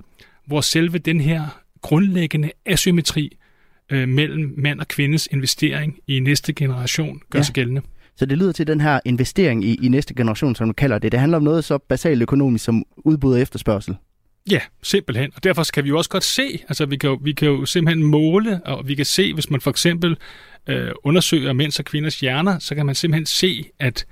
[0.46, 3.36] hvor selve den her grundlæggende asymmetri
[3.90, 7.42] øh, mellem mand og kvindes investering i næste generation gør ja.
[7.42, 7.82] sig gældende.
[8.16, 11.12] Så det lyder til den her investering i, i næste generation, som man kalder det.
[11.12, 13.96] Det handler om noget så basalt økonomisk som udbud og efterspørgsel.
[14.50, 15.30] Ja, simpelthen.
[15.34, 17.66] Og derfor kan vi jo også godt se, altså vi kan jo, vi kan jo
[17.66, 20.16] simpelthen måle, og vi kan se, hvis man for eksempel
[20.66, 24.06] øh, undersøger mænds og kvinders hjerner, så kan man simpelthen se, at,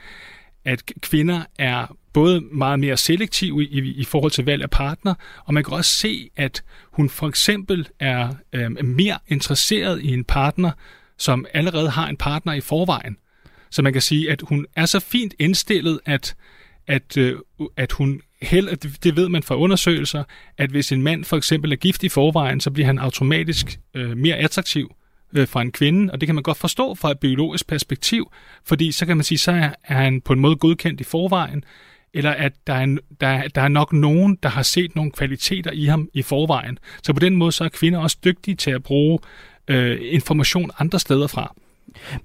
[0.65, 5.15] at kvinder er både meget mere selektive i, i, i forhold til valg af partner,
[5.45, 10.25] og man kan også se, at hun for eksempel er øh, mere interesseret i en
[10.25, 10.71] partner,
[11.19, 13.17] som allerede har en partner i forvejen.
[13.71, 16.37] Så man kan sige, at hun er så fint indstillet, at,
[16.87, 17.37] at, øh,
[17.77, 20.25] at hun held, det ved man fra undersøgelser,
[20.59, 24.17] at hvis en mand for eksempel er gift i forvejen, så bliver han automatisk øh,
[24.17, 24.95] mere attraktiv
[25.33, 28.33] øh, fra en kvinde, og det kan man godt forstå fra et biologisk perspektiv,
[28.65, 31.65] fordi så kan man sige, så er, er han på en måde godkendt i forvejen,
[32.15, 35.85] eller at der er, der, der er nok nogen, der har set nogle kvaliteter i
[35.85, 36.79] ham i forvejen.
[37.03, 39.19] Så på den måde så er kvinder også dygtige til at bruge
[39.69, 41.55] øh, information andre steder fra.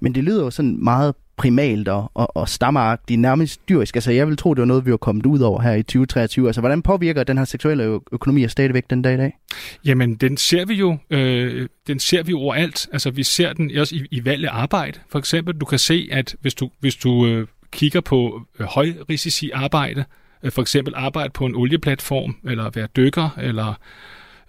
[0.00, 3.96] Men det lyder jo sådan meget primalt og, og, og stammeagtigt, nærmest dyrisk.
[3.96, 6.46] Altså, jeg vil tro, det var noget, vi var kommet ud over her i 2023.
[6.46, 9.38] Altså, hvordan påvirker den her seksuelle økonomi stadigvæk den dag i dag?
[9.84, 12.88] Jamen, den ser vi jo, øh, den ser vi overalt.
[12.92, 14.98] Altså, vi ser den også i, i valg af arbejde.
[15.08, 19.50] For eksempel, du kan se, at hvis du, hvis du øh, kigger på øh, højrisici
[19.50, 20.04] arbejde,
[20.42, 23.74] øh, for eksempel arbejde på en olieplatform, eller være dykker, eller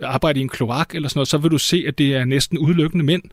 [0.04, 2.58] arbejde i en kloak, eller sådan noget, så vil du se, at det er næsten
[2.58, 3.24] udelukkende mænd,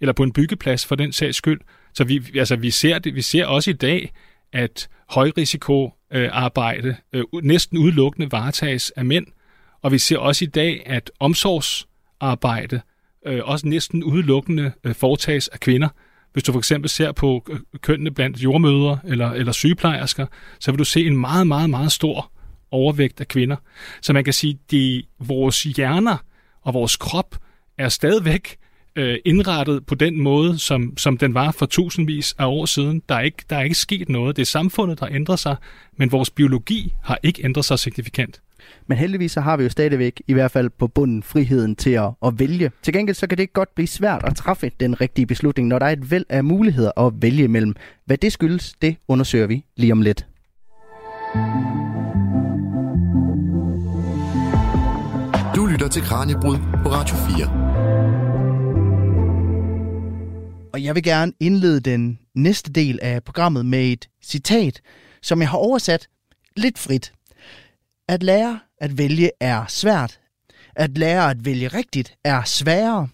[0.00, 1.60] eller på en byggeplads for den sags skyld.
[1.94, 4.12] Så vi, altså, vi, ser det, vi ser også i dag,
[4.52, 9.26] at højrisiko øh, arbejde øh, næsten udelukkende varetages af mænd,
[9.82, 12.80] og vi ser også i dag, at omsorgsarbejde
[13.26, 15.88] øh, også næsten udelukkende øh, foretages af kvinder.
[16.32, 20.26] Hvis du for eksempel ser på øh, kønnene blandt jordmøder eller, eller sygeplejersker,
[20.60, 22.32] så vil du se en meget, meget, meget stor
[22.70, 23.56] overvægt af kvinder.
[24.02, 26.16] Så man kan sige, at vores hjerner
[26.62, 27.36] og vores krop
[27.78, 28.56] er stadigvæk
[28.96, 33.02] øh, indrettet på den måde, som, som den var for tusindvis af år siden.
[33.08, 34.36] Der er, ikke, der er ikke sket noget.
[34.36, 35.56] Det er samfundet, der ændrer sig,
[35.96, 38.40] men vores biologi har ikke ændret sig signifikant.
[38.86, 42.10] Men heldigvis så har vi jo stadigvæk, i hvert fald på bunden, friheden til at,
[42.26, 42.70] at vælge.
[42.82, 45.86] Til gengæld så kan det godt blive svært at træffe den rigtige beslutning, når der
[45.86, 47.74] er et væld af muligheder at vælge imellem.
[48.04, 50.26] Hvad det skyldes, det undersøger vi lige om lidt.
[55.56, 58.21] Du lytter til Kranjebrud på Radio 4.
[60.72, 64.80] Og jeg vil gerne indlede den næste del af programmet med et citat,
[65.22, 66.08] som jeg har oversat
[66.56, 67.12] lidt frit.
[68.08, 70.20] At lære at vælge er svært.
[70.76, 73.08] At lære at vælge rigtigt er sværere.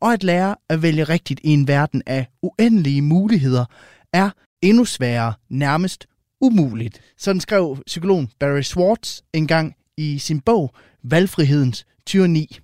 [0.00, 3.64] Og at lære at vælge rigtigt i en verden af uendelige muligheder
[4.12, 4.30] er
[4.62, 6.06] endnu sværere, nærmest
[6.40, 7.00] umuligt.
[7.16, 12.58] Sådan skrev psykologen Barry Schwartz engang i sin bog Valgfrihedens tyranni.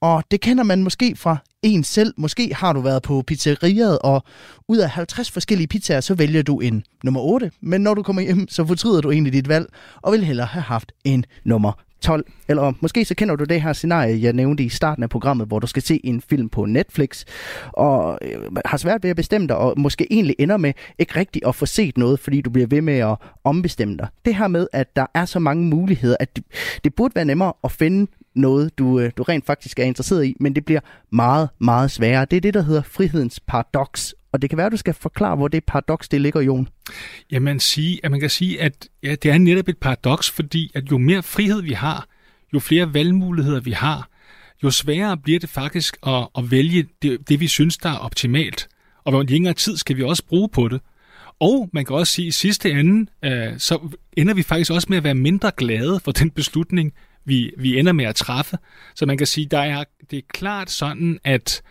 [0.00, 2.14] Og det kender man måske fra en selv.
[2.16, 4.22] Måske har du været på pizzeriet, og
[4.68, 7.50] ud af 50 forskellige pizzaer, så vælger du en nummer 8.
[7.60, 9.66] Men når du kommer hjem, så fortryder du egentlig dit valg,
[10.02, 12.26] og vil hellere have haft en nummer 12.
[12.48, 15.58] Eller måske så kender du det her scenarie, jeg nævnte i starten af programmet, hvor
[15.58, 17.24] du skal se en film på Netflix,
[17.72, 21.42] og øh, har svært ved at bestemme dig, og måske egentlig ender med ikke rigtig
[21.46, 24.08] at få set noget, fordi du bliver ved med at ombestemme dig.
[24.24, 26.44] Det her med, at der er så mange muligheder, at det,
[26.84, 30.36] det burde være nemmere at finde noget, du, øh, du rent faktisk er interesseret i,
[30.40, 30.80] men det bliver
[31.12, 32.24] meget, meget sværere.
[32.24, 35.36] Det er det, der hedder frihedens paradoks, og det kan være, at du skal forklare,
[35.36, 36.68] hvor det paradoks det ligger, Jon.
[37.30, 40.90] Jamen, sige, at man kan sige, at ja, det er netop et paradoks, fordi at
[40.90, 42.06] jo mere frihed vi har,
[42.54, 44.08] jo flere valgmuligheder vi har,
[44.62, 48.68] jo sværere bliver det faktisk at, at vælge det, det, vi synes, der er optimalt.
[49.04, 50.80] Og hvor længere tid skal vi også bruge på det.
[51.40, 54.86] Og man kan også sige, at i sidste ende, øh, så ender vi faktisk også
[54.90, 56.92] med at være mindre glade for den beslutning,
[57.28, 58.56] vi, vi ender med at træffe.
[58.94, 61.62] Så man kan sige, der er, det er klart sådan, at,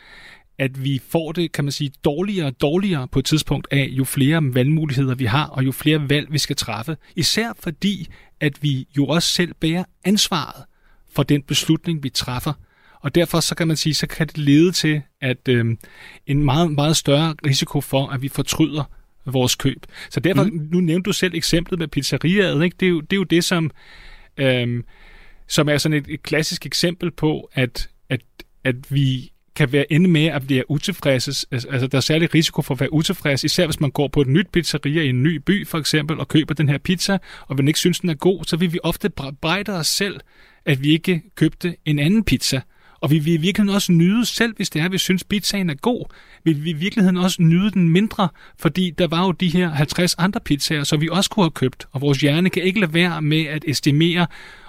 [0.57, 4.03] at vi får det, kan man sige, dårligere og dårligere på et tidspunkt af, jo
[4.03, 6.97] flere valgmuligheder vi har, og jo flere valg vi skal træffe.
[7.15, 8.07] Især fordi,
[8.39, 10.63] at vi jo også selv bærer ansvaret
[11.15, 12.53] for den beslutning, vi træffer.
[13.01, 15.65] Og derfor så kan man sige, så kan det lede til at øh,
[16.27, 18.83] en meget, meget større risiko for, at vi fortryder
[19.25, 19.85] vores køb.
[20.09, 20.67] Så derfor, mm.
[20.71, 22.75] nu nævnte du selv eksemplet med pizzeriaet, ikke?
[22.79, 23.71] Det, er jo, det er jo det, som,
[24.37, 24.83] øh,
[25.47, 28.21] som er sådan et, et klassisk eksempel på, at, at,
[28.63, 31.47] at vi kan være ende med at blive utilfredse.
[31.51, 34.21] Altså, altså, der er særlig risiko for at være utilfreds, især hvis man går på
[34.21, 37.55] et nyt pizzeria i en ny by, for eksempel, og køber den her pizza, og
[37.55, 39.09] man ikke synes, den er god, så vil vi ofte
[39.41, 40.19] brejde os selv,
[40.65, 42.61] at vi ikke købte en anden pizza.
[42.99, 45.69] Og vi vil i virkeligheden også nyde, selv hvis det er, at vi synes, pizzaen
[45.69, 46.05] er god,
[46.43, 48.29] vil vi i virkeligheden også nyde den mindre,
[48.59, 51.87] fordi der var jo de her 50 andre pizzaer, som vi også kunne have købt,
[51.91, 54.27] og vores hjerne kan ikke lade være med at estimere,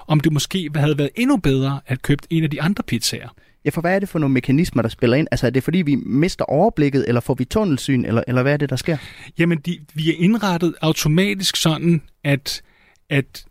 [0.09, 3.29] om det måske havde været endnu bedre at købe en af de andre pizzaer.
[3.65, 5.29] Ja, for hvad er det for nogle mekanismer, der spiller ind?
[5.31, 8.57] Altså er det fordi, vi mister overblikket, eller får vi tunnelsyn, eller, eller hvad er
[8.57, 8.97] det, der sker?
[9.39, 12.63] Jamen, de, vi er indrettet automatisk sådan, at,
[13.11, 13.45] at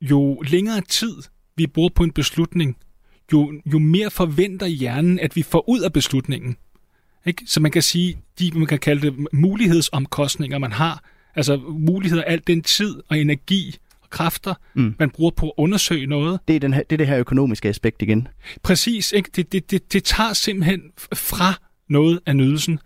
[0.00, 1.14] jo længere tid
[1.56, 2.76] vi bruger på en beslutning,
[3.32, 6.56] jo, jo mere forventer hjernen, at vi får ud af beslutningen.
[7.26, 7.42] Ikke?
[7.46, 11.04] Så man kan sige, de, man kan kalde det mulighedsomkostninger, man har.
[11.34, 13.76] Altså muligheder, alt den tid og energi,
[14.14, 14.94] kræfter, mm.
[14.98, 16.40] man bruger på at undersøge noget.
[16.48, 18.28] Det er, den her, det er det her økonomiske aspekt igen.
[18.62, 19.12] Præcis.
[19.12, 19.30] Ikke?
[19.36, 20.80] Det, det, det, det tager simpelthen
[21.14, 21.54] fra
[21.88, 22.78] noget af nydelsen.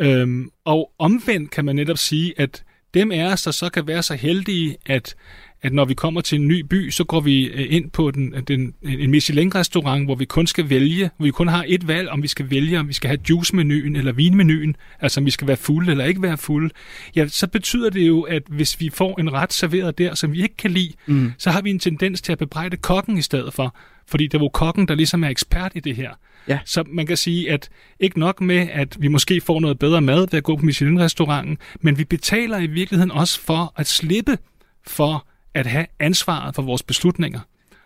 [0.00, 4.02] Øhm, og omvendt kan man netop sige, at dem af os, der så kan være
[4.02, 5.14] så heldige, at
[5.62, 8.34] at når vi kommer til en ny by, så går vi øh, ind på den,
[8.48, 12.22] den, en Michelin-restaurant, hvor vi kun skal vælge, hvor vi kun har et valg, om
[12.22, 15.56] vi skal vælge, om vi skal have juice-menuen eller vinmenuen, altså om vi skal være
[15.56, 16.70] fulde eller ikke være fulde,
[17.16, 20.42] ja, så betyder det jo, at hvis vi får en ret serveret der, som vi
[20.42, 21.32] ikke kan lide, mm.
[21.38, 24.38] så har vi en tendens til at bebrejde kokken i stedet for, fordi det er
[24.38, 26.10] jo kokken, der ligesom er ekspert i det her.
[26.48, 26.58] Ja.
[26.64, 27.68] Så man kan sige, at
[28.00, 31.58] ikke nok med, at vi måske får noget bedre mad ved at gå på Michelin-restauranten,
[31.80, 34.38] men vi betaler i virkeligheden også for at slippe
[34.86, 37.40] for at have ansvaret for vores beslutninger.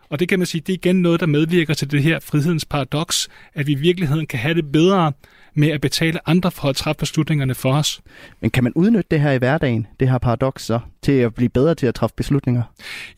[0.08, 2.64] Og det kan man sige, det er igen noget, der medvirker til det her frihedens
[2.64, 5.12] paradoks, at vi i virkeligheden kan have det bedre
[5.54, 8.00] med at betale andre for at træffe beslutningerne for os.
[8.40, 11.48] Men kan man udnytte det her i hverdagen, det her paradoks så, til at blive
[11.48, 12.62] bedre til at træffe beslutninger?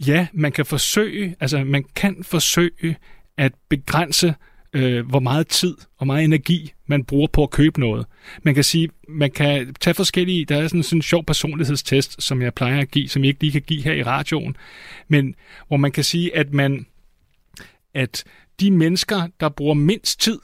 [0.06, 2.96] Ja, man kan forsøge, altså man kan forsøge
[3.38, 4.34] at begrænse
[4.72, 8.06] øh, hvor meget tid og meget energi man bruger på at købe noget.
[8.42, 12.42] Man kan sige, man kan tage forskellige, der er sådan, sådan en sjov personlighedstest, som
[12.42, 14.56] jeg plejer at give, som jeg ikke lige kan give her i radioen,
[15.08, 15.35] men
[15.68, 16.87] hvor man kan sige, at man
[17.94, 18.24] at
[18.61, 20.38] de mennesker, der bruger mindst tid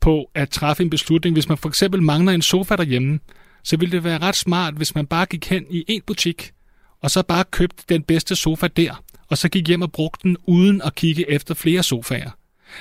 [0.00, 3.20] på at træffe en beslutning, hvis man for eksempel mangler en sofa derhjemme,
[3.62, 6.52] så ville det være ret smart, hvis man bare gik hen i en butik,
[7.00, 10.36] og så bare købte den bedste sofa der, og så gik hjem og brugte den
[10.46, 12.30] uden at kigge efter flere sofaer.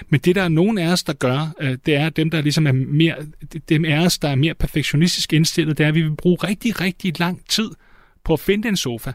[0.10, 2.68] Men det, der er nogen af os, der gør, øh, det er dem, der ligesom
[2.68, 3.16] er mere,
[3.70, 6.82] dem af os, der er mere perfektionistisk indstillet, det er, at vi vil bruge rigtig,
[6.82, 7.70] rigtig lang tid
[8.24, 9.12] på at finde en sofa.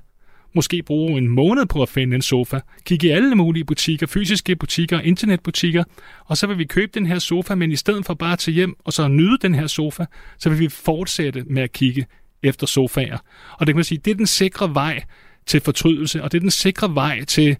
[0.54, 2.60] Måske bruge en måned på at finde en sofa.
[2.84, 5.84] Kigge i alle mulige butikker, fysiske butikker, internetbutikker,
[6.24, 8.54] og så vil vi købe den her sofa, men i stedet for bare at tage
[8.54, 10.04] hjem og så nyde den her sofa,
[10.38, 12.06] så vil vi fortsætte med at kigge
[12.42, 13.18] efter sofaer.
[13.52, 15.02] Og det kan man sige, det er den sikre vej
[15.46, 17.56] til fortrydelse, og det er den sikre vej til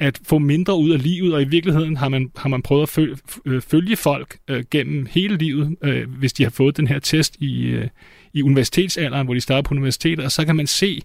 [0.00, 2.88] at få mindre ud af livet, og i virkeligheden har man, har man prøvet at
[2.88, 6.98] følge, øh, følge folk øh, gennem hele livet, øh, hvis de har fået den her
[6.98, 7.88] test i, øh,
[8.32, 11.02] i universitetsalderen, hvor de starter på universitetet, og så kan man se,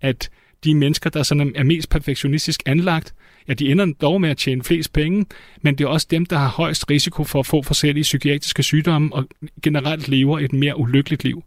[0.00, 0.30] at
[0.64, 3.14] de mennesker, der sådan er mest perfektionistisk anlagt,
[3.48, 5.26] ja, de ender dog med at tjene flest penge,
[5.62, 9.14] men det er også dem, der har højst risiko for at få forskellige psykiatriske sygdomme
[9.14, 9.28] og
[9.62, 11.42] generelt lever et mere ulykkeligt liv.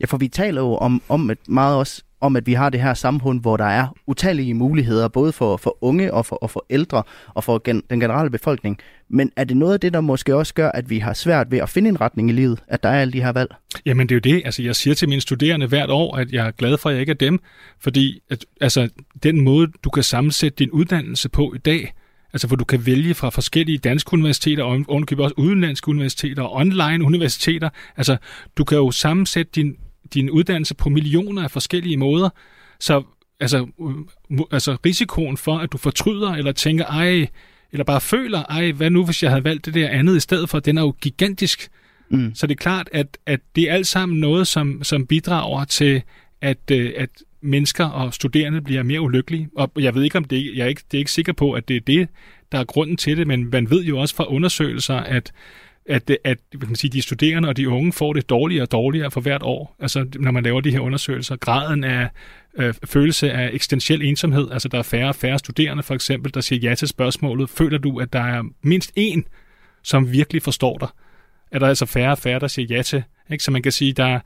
[0.00, 2.80] Ja, for vi taler jo om, om et meget også om, at vi har det
[2.80, 6.66] her samfund, hvor der er utallige muligheder, både for, for unge og for, og for
[6.70, 7.02] ældre
[7.34, 8.78] og for gen, den generelle befolkning.
[9.10, 11.58] Men er det noget af det, der måske også gør, at vi har svært ved
[11.58, 13.54] at finde en retning i livet, at der er alle de her valg?
[13.86, 14.42] Jamen det er jo det.
[14.44, 17.00] Altså, jeg siger til mine studerende hvert år, at jeg er glad for, at jeg
[17.00, 17.40] ikke er dem.
[17.80, 18.88] Fordi at, altså,
[19.22, 21.94] den måde, du kan sammensætte din uddannelse på i dag,
[22.32, 26.54] Altså, hvor du kan vælge fra forskellige danske universiteter, og ovenkøbet også udenlandske universiteter, og
[26.54, 27.68] online universiteter.
[27.96, 28.16] Altså,
[28.56, 29.76] du kan jo sammensætte din,
[30.14, 32.30] din uddannelse på millioner af forskellige måder.
[32.80, 33.02] Så
[33.40, 33.66] altså,
[34.50, 37.26] altså risikoen for, at du fortryder, eller tænker, ej,
[37.72, 40.48] eller bare føler, ej, hvad nu, hvis jeg havde valgt det der andet i stedet
[40.48, 41.68] for, den er jo gigantisk.
[42.10, 42.34] Mm.
[42.34, 46.02] Så det er klart, at, at det er alt sammen noget, som, som bidrager til,
[46.40, 49.48] at, øh, at mennesker og studerende bliver mere ulykkelige.
[49.56, 51.68] Og jeg ved ikke, om det, jeg er ikke, det er ikke sikker på, at
[51.68, 52.08] det er det,
[52.52, 55.32] der er grunden til det, men man ved jo også fra undersøgelser, at
[55.88, 59.10] at, at kan man sige, de studerende og de unge får det dårligere og dårligere
[59.10, 59.76] for hvert år.
[59.78, 61.36] Altså, når man laver de her undersøgelser.
[61.36, 62.08] Graden af
[62.58, 66.40] øh, følelse af eksistentiel ensomhed, altså der er færre og færre studerende for eksempel, der
[66.40, 67.50] siger ja til spørgsmålet.
[67.50, 69.24] Føler du, at der er mindst en,
[69.82, 70.88] som virkelig forstår dig?
[71.52, 73.02] Er der altså færre og færre, der siger ja til?
[73.30, 73.44] Ikke?
[73.44, 74.20] Så man kan sige, der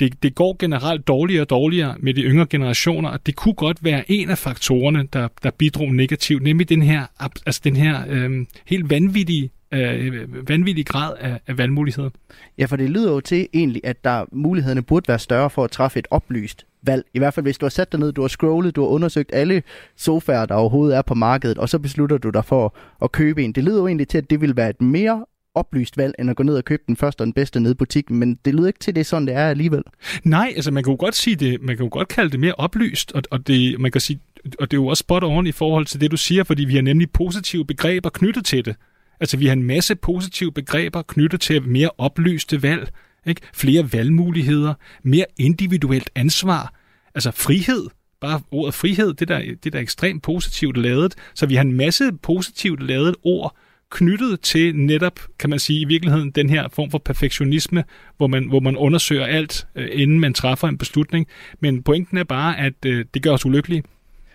[0.00, 3.84] det, det går generelt dårligere og dårligere med de yngre generationer, og det kunne godt
[3.84, 7.06] være en af faktorerne, der, der bidrog negativt, nemlig den her,
[7.46, 12.10] altså den her øh, helt vanvittige øh, vanvittig grad af, af valgmuligheder.
[12.58, 15.70] Ja, for det lyder jo til egentlig, at der mulighederne burde være større for at
[15.70, 17.04] træffe et oplyst valg.
[17.14, 19.30] I hvert fald hvis du har sat dig ned, du har scrollet, du har undersøgt
[19.32, 19.62] alle
[19.96, 23.52] sofaer, der overhovedet er på markedet, og så beslutter du dig for at købe en.
[23.52, 25.24] Det lyder jo egentlig til, at det vil være et mere
[25.54, 27.74] oplyst valg, end at gå ned og købe den første og den bedste nede i
[27.74, 29.82] butikken, men det lyder ikke til, det er sådan, det er alligevel.
[30.24, 32.54] Nej, altså man kan jo godt sige det, man kan jo godt kalde det mere
[32.54, 35.52] oplyst, og, og det, man kan sige, og det er jo også spot on i
[35.52, 38.76] forhold til det, du siger, fordi vi har nemlig positive begreber knyttet til det.
[39.24, 42.88] Altså, vi har en masse positive begreber knyttet til mere oplyste valg,
[43.26, 43.40] ikke?
[43.54, 46.74] flere valgmuligheder, mere individuelt ansvar,
[47.14, 47.86] altså frihed,
[48.20, 51.14] bare ordet frihed, det der, det der er ekstremt positivt lavet.
[51.34, 53.56] Så vi har en masse positivt lavet ord
[53.90, 57.84] knyttet til netop, kan man sige, i virkeligheden den her form for perfektionisme,
[58.16, 61.26] hvor man, hvor man undersøger alt, øh, inden man træffer en beslutning.
[61.60, 63.82] Men pointen er bare, at øh, det gør os ulykkelige.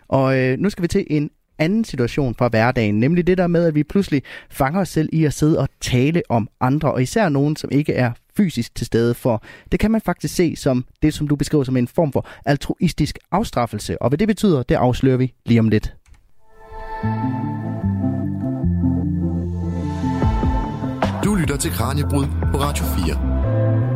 [0.08, 3.66] Og øh, nu skal vi til en anden situation fra hverdagen, nemlig det der med,
[3.66, 7.30] at vi pludselig fanger os selv i at sidde og tale om andre, og især
[7.30, 9.44] nogen, som ikke er fysisk til stede for.
[9.72, 13.20] Det kan man faktisk se som det, som du beskriver som en form for altruistisk
[13.32, 15.96] afstraffelse, og hvad det betyder, det afslører vi lige om lidt.
[21.24, 23.89] Du lytter til Kranjebrud på Radio 4.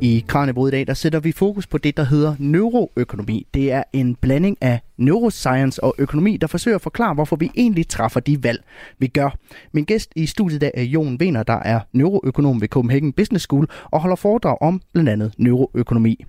[0.00, 3.46] I Kranjebrud i dag, der sætter vi fokus på det, der hedder neuroøkonomi.
[3.54, 7.88] Det er en blanding af neuroscience og økonomi, der forsøger at forklare, hvorfor vi egentlig
[7.88, 8.64] træffer de valg,
[8.98, 9.36] vi gør.
[9.72, 13.66] Min gæst i studiet dag er Jon Vener, der er neuroøkonom ved Copenhagen Business School
[13.84, 16.24] og holder foredrag om blandt andet neuroøkonomi.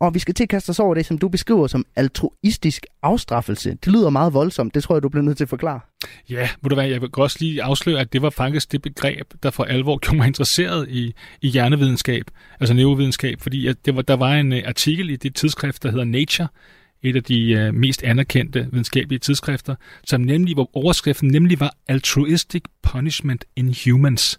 [0.00, 3.70] Og vi skal til at kaste os over det, som du beskriver som altruistisk afstraffelse.
[3.84, 4.74] Det lyder meget voldsomt.
[4.74, 5.80] Det tror jeg, du bliver nødt til at forklare.
[6.30, 9.32] Ja, må du være, jeg vil også lige afsløre, at det var faktisk det begreb,
[9.42, 12.24] der for alvor gjorde mig interesseret i, i hjernevidenskab,
[12.60, 15.90] altså neurovidenskab, fordi at det var, der var en øh, artikel i det tidsskrift, der
[15.90, 16.48] hedder Nature,
[17.02, 22.62] et af de øh, mest anerkendte videnskabelige tidsskrifter, som nemlig, hvor overskriften nemlig var Altruistic
[22.82, 24.38] Punishment in Humans.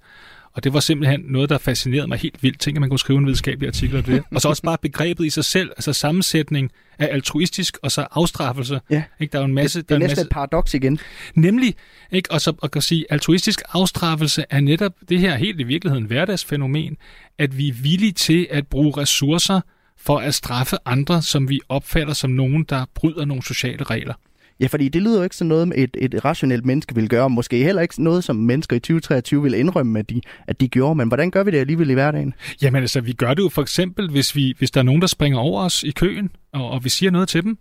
[0.53, 2.59] Og det var simpelthen noget, der fascinerede mig helt vildt.
[2.59, 4.23] Tænk, at man kunne skrive en videnskabelig artikel om det.
[4.35, 8.81] Og så også bare begrebet i sig selv, altså sammensætning af altruistisk og så afstraffelse.
[8.89, 9.03] Ja.
[9.19, 9.31] Ikke?
[9.31, 9.79] Der er jo en masse...
[9.81, 10.27] Det, det er, der er næsten masse...
[10.27, 10.99] et paradoks igen.
[11.35, 11.75] Nemlig,
[12.11, 12.31] ikke?
[12.31, 16.97] og så at kan sige, altruistisk afstraffelse er netop det her helt i virkeligheden hverdagsfænomen,
[17.37, 19.61] at vi er villige til at bruge ressourcer
[19.97, 24.13] for at straffe andre, som vi opfatter som nogen, der bryder nogle sociale regler.
[24.61, 27.29] Ja, fordi det lyder jo ikke sådan noget, et, et rationelt menneske vil gøre.
[27.29, 30.95] Måske heller ikke noget, som mennesker i 2023 vil indrømme, at de, at de gjorde.
[30.95, 32.33] Men hvordan gør vi det alligevel i hverdagen?
[32.61, 35.07] Jamen altså, vi gør det jo for eksempel, hvis, vi, hvis der er nogen, der
[35.07, 37.57] springer over os i køen, og, og vi siger noget til dem,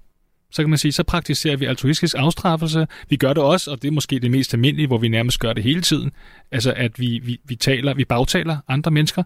[0.52, 2.86] så kan man sige, så praktiserer vi altruistisk afstraffelse.
[3.08, 5.52] Vi gør det også, og det er måske det mest almindelige, hvor vi nærmest gør
[5.52, 6.10] det hele tiden.
[6.50, 9.22] Altså, at vi, vi, vi, taler, vi bagtaler andre mennesker.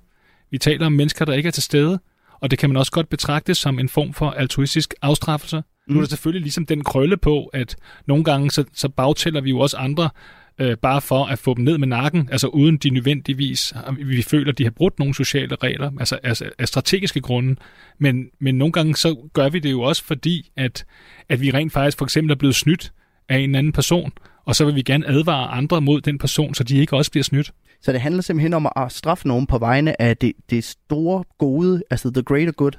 [0.51, 2.01] Vi taler om mennesker, der ikke er til stede.
[2.41, 5.63] Og det kan man også godt betragte som en form for altruistisk afstraffelse.
[5.87, 5.95] Mm.
[5.95, 9.51] Nu er der selvfølgelig ligesom den krølle på, at nogle gange så, så bagtæller vi
[9.51, 10.11] jo også andre,
[10.59, 14.53] øh, bare for at få dem ned med nakken, altså uden de nødvendigvis, vi føler,
[14.53, 17.57] de har brudt nogle sociale regler, altså, altså af strategiske grunde.
[17.99, 20.85] Men, men nogle gange så gør vi det jo også fordi, at,
[21.29, 22.93] at vi rent faktisk for eksempel er blevet snydt
[23.29, 24.13] af en anden person,
[24.47, 27.25] og så vil vi gerne advare andre mod den person, så de ikke også bliver
[27.25, 27.53] snydt.
[27.83, 31.83] Så det handler simpelthen om at straffe nogen på vegne af det, det store gode,
[31.91, 32.73] altså the greater good?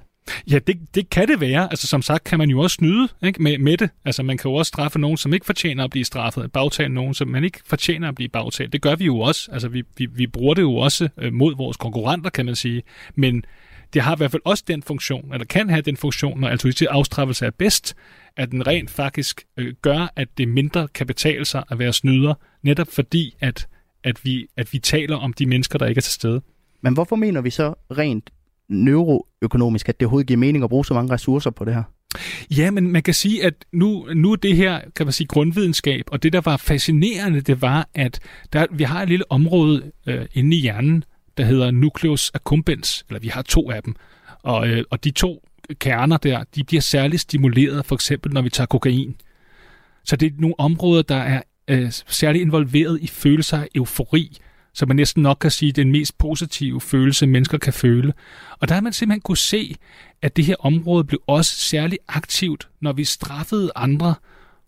[0.51, 1.69] Ja, det, det kan det være.
[1.69, 3.89] Altså som sagt kan man jo også snyde ikke, med, med det.
[4.05, 6.51] Altså man kan jo også straffe nogen, som ikke fortjener at blive straffet.
[6.51, 8.73] Bagtale nogen, som man ikke fortjener at blive bagtalt.
[8.73, 9.49] Det gør vi jo også.
[9.51, 12.84] Altså vi, vi, vi bruger det jo også øh, mod vores konkurrenter, kan man sige.
[13.15, 13.45] Men
[13.93, 16.88] det har i hvert fald også den funktion, eller kan have den funktion, når altruistisk
[16.91, 17.95] afstraffelse er bedst,
[18.38, 22.34] at den rent faktisk øh, gør, at det mindre kan betale sig at være snyder,
[22.63, 23.67] netop fordi, at,
[24.03, 26.41] at, vi, at vi taler om de mennesker, der ikke er til stede.
[26.82, 28.30] Men hvorfor mener vi så rent
[28.70, 31.84] neuroøkonomisk, at det overhovedet giver mening at bruge så mange ressourcer på det her?
[32.57, 36.05] Ja, men man kan sige, at nu, nu er det her, kan man sige, grundvidenskab,
[36.11, 38.20] og det, der var fascinerende, det var, at
[38.53, 41.03] der, vi har et lille område øh, inde i hjernen,
[41.38, 43.95] der hedder nucleus accumbens, eller vi har to af dem,
[44.43, 45.47] og, øh, og de to
[45.80, 49.16] kerner der, de bliver særligt stimuleret, for eksempel når vi tager kokain.
[50.05, 54.38] Så det er nogle områder, der er øh, særligt involveret i følelser af eufori,
[54.76, 58.13] så man næsten nok kan sige, den mest positive følelse, mennesker kan føle.
[58.59, 59.76] Og der har man simpelthen kunne se,
[60.21, 64.15] at det her område blev også særligt aktivt, når vi straffede andre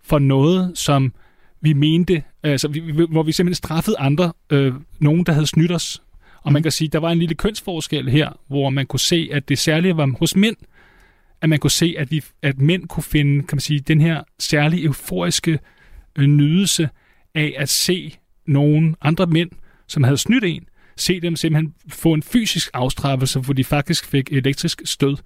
[0.03, 1.14] for noget, som
[1.62, 2.80] vi mente, altså vi,
[3.10, 6.01] hvor vi simpelthen straffede andre, øh, nogen, der havde snydt os.
[6.43, 9.49] Og man kan sige, der var en lille kønsforskel her, hvor man kunne se, at
[9.49, 10.55] det særlige var hos mænd,
[11.41, 14.24] at man kunne se, at, vi, at mænd kunne finde, kan man sige, den her
[14.39, 15.60] særlige euforiske
[16.16, 16.89] øh, nydelse
[17.36, 19.49] af at se nogle andre mænd,
[19.88, 20.64] som havde snydt en,
[20.98, 25.18] se dem simpelthen få en fysisk afstraffelse, hvor de faktisk fik elektrisk stød.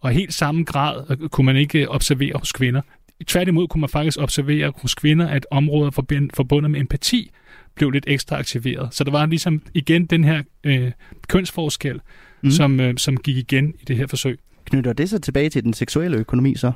[0.00, 2.80] Og helt samme grad øh, kunne man ikke observere hos kvinder.
[3.26, 5.90] Tværtimod kunne man faktisk observere hos kvinder, at områder
[6.34, 7.30] forbundet med empati
[7.74, 8.94] blev lidt ekstra aktiveret.
[8.94, 10.92] Så der var ligesom igen den her øh,
[11.28, 12.00] kønsforskel,
[12.42, 12.50] mm.
[12.50, 14.38] som, øh, som gik igen i det her forsøg.
[14.64, 16.72] Knytter det så tilbage til den seksuelle økonomi så?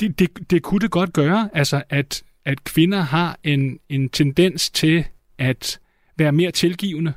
[0.00, 4.70] Det, det, det kunne det godt gøre, altså at, at kvinder har en, en tendens
[4.70, 5.04] til
[5.38, 5.78] at
[6.18, 7.12] være mere tilgivende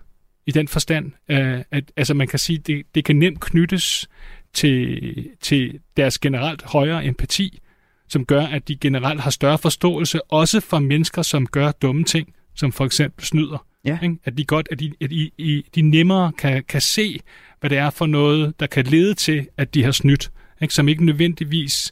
[0.46, 4.10] i den forstand, øh, at altså man kan sige, det, det kan nemt knyttes
[4.54, 7.60] til, til deres generelt højere empati,
[8.08, 12.34] som gør, at de generelt har større forståelse, også for mennesker, som gør dumme ting,
[12.56, 13.66] som for eksempel snyder.
[13.86, 14.00] Ja.
[14.04, 14.18] Ikke?
[14.26, 17.20] At de godt, at de, at de, de, de nemmere kan, kan se,
[17.60, 20.32] hvad det er for noget, der kan lede til, at de har snydt,
[20.62, 20.74] ikke?
[20.74, 21.92] som ikke nødvendigvis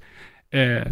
[0.53, 0.85] øh,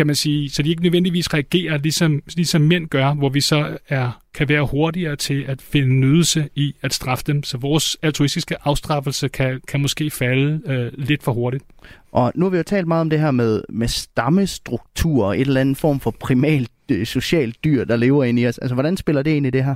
[0.00, 3.78] kan man sige, så de ikke nødvendigvis reagerer ligesom, ligesom mænd gør, hvor vi så
[3.88, 7.42] er, kan være hurtigere til at finde nydelse i at straffe dem.
[7.42, 11.64] Så vores altruistiske afstraffelse kan, kan måske falde øh, lidt for hurtigt.
[12.12, 15.46] Og nu har vi jo talt meget om det her med, med stammestruktur og et
[15.46, 18.58] eller andet form for primalt øh, socialt dyr, der lever ind i os.
[18.58, 19.74] Altså, hvordan spiller det ind i det her?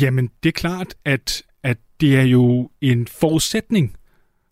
[0.00, 3.96] Jamen, det er klart, at, at det er jo en forudsætning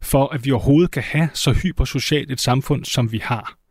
[0.02, 3.63] for, at vi overhovedet kan have så hypersocialt et samfund, som vi har.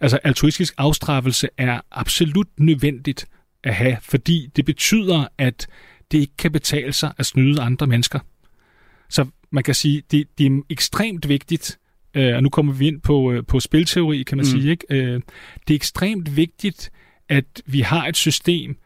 [0.00, 3.26] Altså altruistisk afstraffelse er absolut nødvendigt
[3.64, 5.66] at have, fordi det betyder, at
[6.12, 8.18] det ikke kan betale sig at snyde andre mennesker.
[9.08, 11.78] Så man kan sige, det, det er ekstremt vigtigt,
[12.14, 14.50] øh, og nu kommer vi ind på, øh, på spilteori, kan man mm.
[14.50, 14.70] sige.
[14.70, 14.86] Ikke?
[14.90, 15.20] Øh,
[15.68, 16.90] det er ekstremt vigtigt,
[17.28, 18.76] at vi har et system,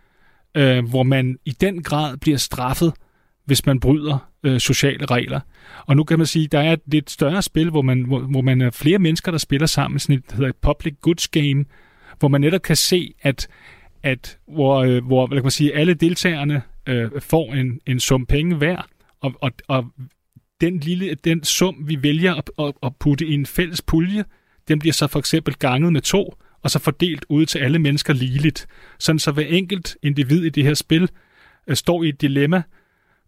[0.57, 2.93] øh, hvor man i den grad bliver straffet,
[3.45, 5.41] hvis man bryder øh, sociale regler.
[5.87, 8.41] Og nu kan man sige, der er et lidt større spil, hvor man, hvor, hvor
[8.41, 11.65] man er flere mennesker, der spiller sammen, sådan et, der hedder et public goods game,
[12.19, 13.49] hvor man netop kan se, at,
[14.03, 18.27] at hvor, øh, hvor hvad kan man sige, alle deltagerne øh, får en, en sum
[18.27, 18.87] penge hver,
[19.21, 19.87] og, og, og
[20.61, 24.25] den lille den sum, vi vælger at, at, at putte i en fælles pulje,
[24.69, 28.13] den bliver så for eksempel ganget med to, og så fordelt ud til alle mennesker
[28.13, 28.67] ligeligt.
[28.99, 31.09] Sådan så hver enkelt individ i det her spil
[31.67, 32.63] øh, står i et dilemma,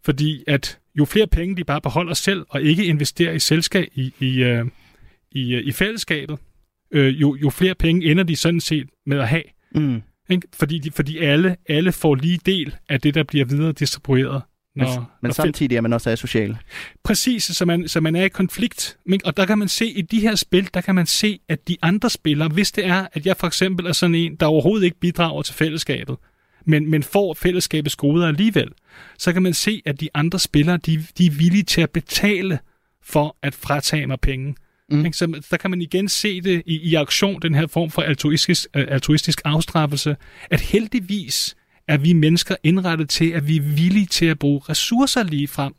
[0.05, 4.13] fordi at jo flere penge de bare beholder selv, og ikke investerer i selskab i,
[4.19, 4.65] i, øh,
[5.31, 6.39] i, øh, i fællesskabet,
[6.91, 9.43] øh, jo, jo flere penge ender de sådan set med at have.
[9.75, 10.01] Mm.
[10.29, 10.47] Ikke?
[10.53, 14.41] Fordi, de, fordi alle, alle får lige del af det, der bliver videre distribueret.
[14.75, 16.57] Når, men, men samtidig er man også asocial.
[17.03, 18.97] Præcis, så man, så man er i konflikt.
[19.25, 21.77] Og der kan man se, i de her spil, der kan man se, at de
[21.81, 24.99] andre spillere, hvis det er, at jeg for eksempel er sådan en, der overhovedet ikke
[24.99, 26.17] bidrager til fællesskabet,
[26.65, 28.67] men, men får fællesskabets goder alligevel,
[29.17, 32.59] så kan man se, at de andre spillere, de, de er villige til at betale
[33.03, 34.55] for at fratage mig penge.
[34.89, 35.13] Mm.
[35.13, 38.67] Så der kan man igen se det i, i aktion, den her form for altruistisk,
[38.77, 40.15] uh, altruistisk afstraffelse,
[40.49, 41.55] at heldigvis
[41.87, 45.73] er vi mennesker indrettet til, at vi er villige til at bruge ressourcer lige frem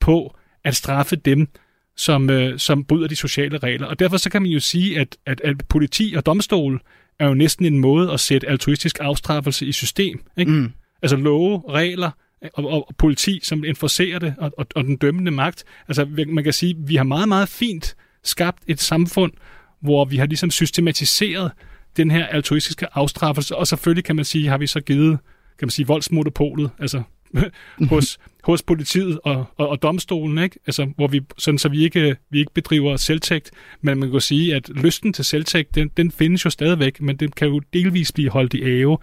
[0.00, 1.48] på at straffe dem,
[1.96, 3.86] som, uh, som bryder de sociale regler.
[3.86, 6.82] Og derfor så kan man jo sige, at, at, at politi og domstol
[7.18, 10.24] er jo næsten en måde at sætte altruistisk afstraffelse i system.
[10.36, 10.52] Ikke?
[10.52, 10.72] Mm.
[11.02, 12.10] Altså love, regler
[12.54, 15.64] og, og, og politi, som enforcerer det, og, og, og den dømmende magt.
[15.88, 19.32] Altså man kan sige, vi har meget, meget fint skabt et samfund,
[19.80, 21.50] hvor vi har ligesom systematiseret
[21.96, 25.18] den her altruistiske afstraffelse, og selvfølgelig kan man sige, har vi så givet
[25.58, 27.02] kan man sige, voldsmonopolet, altså
[27.90, 30.58] hos, hos politiet og, og, og domstolen, ikke?
[30.66, 34.54] Altså, hvor vi, sådan, så vi ikke, vi ikke bedriver selvtægt, men man kan sige,
[34.54, 38.30] at lysten til selvtægt, den, den findes jo stadigvæk, men den kan jo delvis blive
[38.30, 38.98] holdt i ave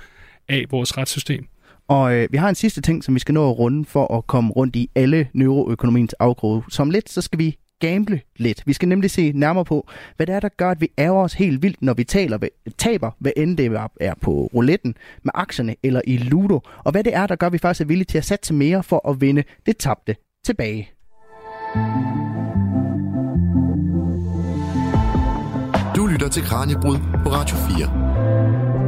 [0.48, 1.48] af vores retssystem.
[1.88, 4.28] Og øh, vi har en sidste ting, som vi skal nå at runde for at
[4.28, 6.64] komme rundt i alle neuroøkonomiens afgrøde.
[6.70, 8.64] Som lidt, så skal vi gamble lidt.
[8.66, 11.34] Vi skal nemlig se nærmere på, hvad det er, der gør, at vi ærger os
[11.34, 12.38] helt vildt, når vi taler,
[12.78, 17.16] taber, hvad end det er på rouletten, med aktierne eller i Ludo, og hvad det
[17.16, 19.44] er, der gør, at vi faktisk er villige til at satse mere for at vinde
[19.66, 20.16] det tabte
[20.46, 20.90] tilbage.
[25.96, 28.79] Du lytter til Kranjebrud på Radio 4.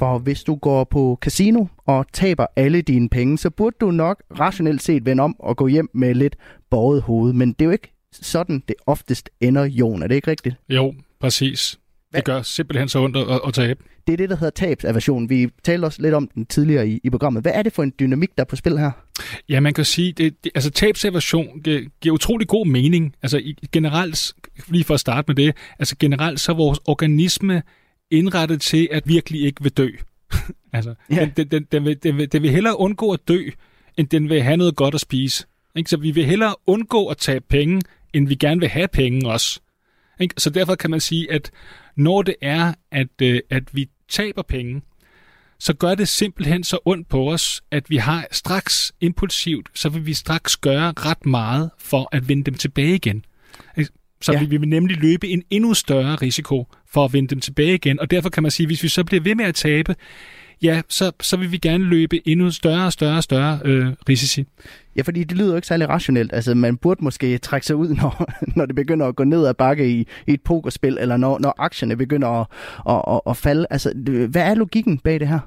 [0.00, 4.22] For hvis du går på casino og taber alle dine penge, så burde du nok
[4.40, 6.36] rationelt set vende om og gå hjem med lidt
[6.70, 7.32] borget hoved.
[7.32, 10.02] Men det er jo ikke sådan, det oftest ender, Jon.
[10.02, 10.56] Er det ikke rigtigt?
[10.68, 11.78] Jo, præcis.
[12.10, 12.18] Hvad?
[12.18, 13.82] Det gør simpelthen så ondt at, at tabe.
[14.06, 15.30] Det er det, der hedder tabsaversion.
[15.30, 17.42] Vi talte også lidt om den tidligere i, i programmet.
[17.42, 18.90] Hvad er det for en dynamik, der er på spil her?
[19.48, 23.14] Ja, man kan sige, det, det, altså tabsaversion det giver utrolig god mening.
[23.22, 24.32] Altså i, generelt,
[24.68, 27.62] lige for at starte med det, altså generelt så er vores organisme
[28.10, 29.90] indrettet til at virkelig ikke vil dø.
[30.72, 31.30] altså, ja.
[31.36, 33.50] den, den, den, vil, den, vil, den vil hellere undgå at dø,
[33.96, 35.46] end den vil have noget godt at spise.
[35.76, 35.90] Ikke?
[35.90, 37.82] Så vi vil hellere undgå at tabe penge,
[38.12, 39.60] end vi gerne vil have penge også.
[40.20, 40.34] Ikke?
[40.38, 41.50] Så derfor kan man sige, at
[41.96, 44.82] når det er, at, øh, at vi taber penge,
[45.58, 50.06] så gør det simpelthen så ondt på os, at vi har straks impulsivt, så vil
[50.06, 53.24] vi straks gøre ret meget for at vinde dem tilbage igen.
[54.20, 54.40] Så ja.
[54.44, 58.10] vi vil nemlig løbe en endnu større risiko for at vinde dem tilbage igen, og
[58.10, 59.94] derfor kan man sige, at hvis vi så bliver ved med at tabe,
[60.62, 64.44] ja, så, så vil vi gerne løbe endnu større og større og større øh, risici.
[64.96, 66.32] Ja, fordi det lyder jo ikke særlig rationelt.
[66.32, 69.54] Altså, man burde måske trække sig ud, når, når det begynder at gå ned ad
[69.54, 72.46] bakke i, i et pokerspil, eller når, når aktierne begynder at,
[72.88, 73.66] at, at, at falde.
[73.70, 73.92] Altså,
[74.30, 75.40] hvad er logikken bag det her?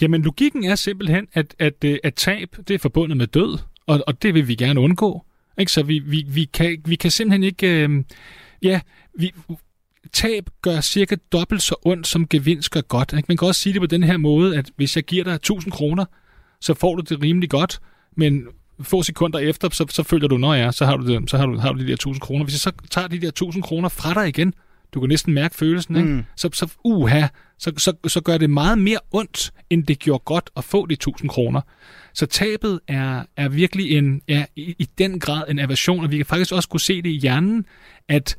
[0.00, 4.00] Jamen, logikken er simpelthen, at, at, øh, at tab det er forbundet med død, og,
[4.06, 5.25] og det vil vi gerne undgå.
[5.58, 5.72] Ikke?
[5.72, 7.66] Så vi, vi, vi, kan, vi kan simpelthen ikke...
[7.66, 8.04] Øh,
[8.62, 8.80] ja,
[9.18, 9.32] vi,
[10.12, 13.12] tab gør cirka dobbelt så ondt, som gevinst gør godt.
[13.12, 13.26] Ikke?
[13.28, 15.72] Man kan også sige det på den her måde, at hvis jeg giver dig 1000
[15.72, 16.04] kroner,
[16.60, 17.80] så får du det rimelig godt,
[18.16, 18.42] men
[18.80, 21.46] få sekunder efter, så, så føler du, når ja, så har du, det, så har
[21.46, 22.44] du, har du de der 1000 kroner.
[22.44, 24.54] Hvis jeg så tager de der 1000 kroner fra dig igen,
[24.94, 26.08] du kan næsten mærke følelsen, ikke?
[26.08, 26.24] Mm.
[26.36, 27.26] Så, så, uha,
[27.58, 30.92] så, så, så gør det meget mere ondt, end det gjorde godt at få de
[30.92, 31.60] 1000 kroner.
[32.14, 36.16] Så tabet er, er virkelig en, ja, i, i den grad en aversion, og vi
[36.16, 37.64] kan faktisk også kunne se det i hjernen,
[38.08, 38.36] at,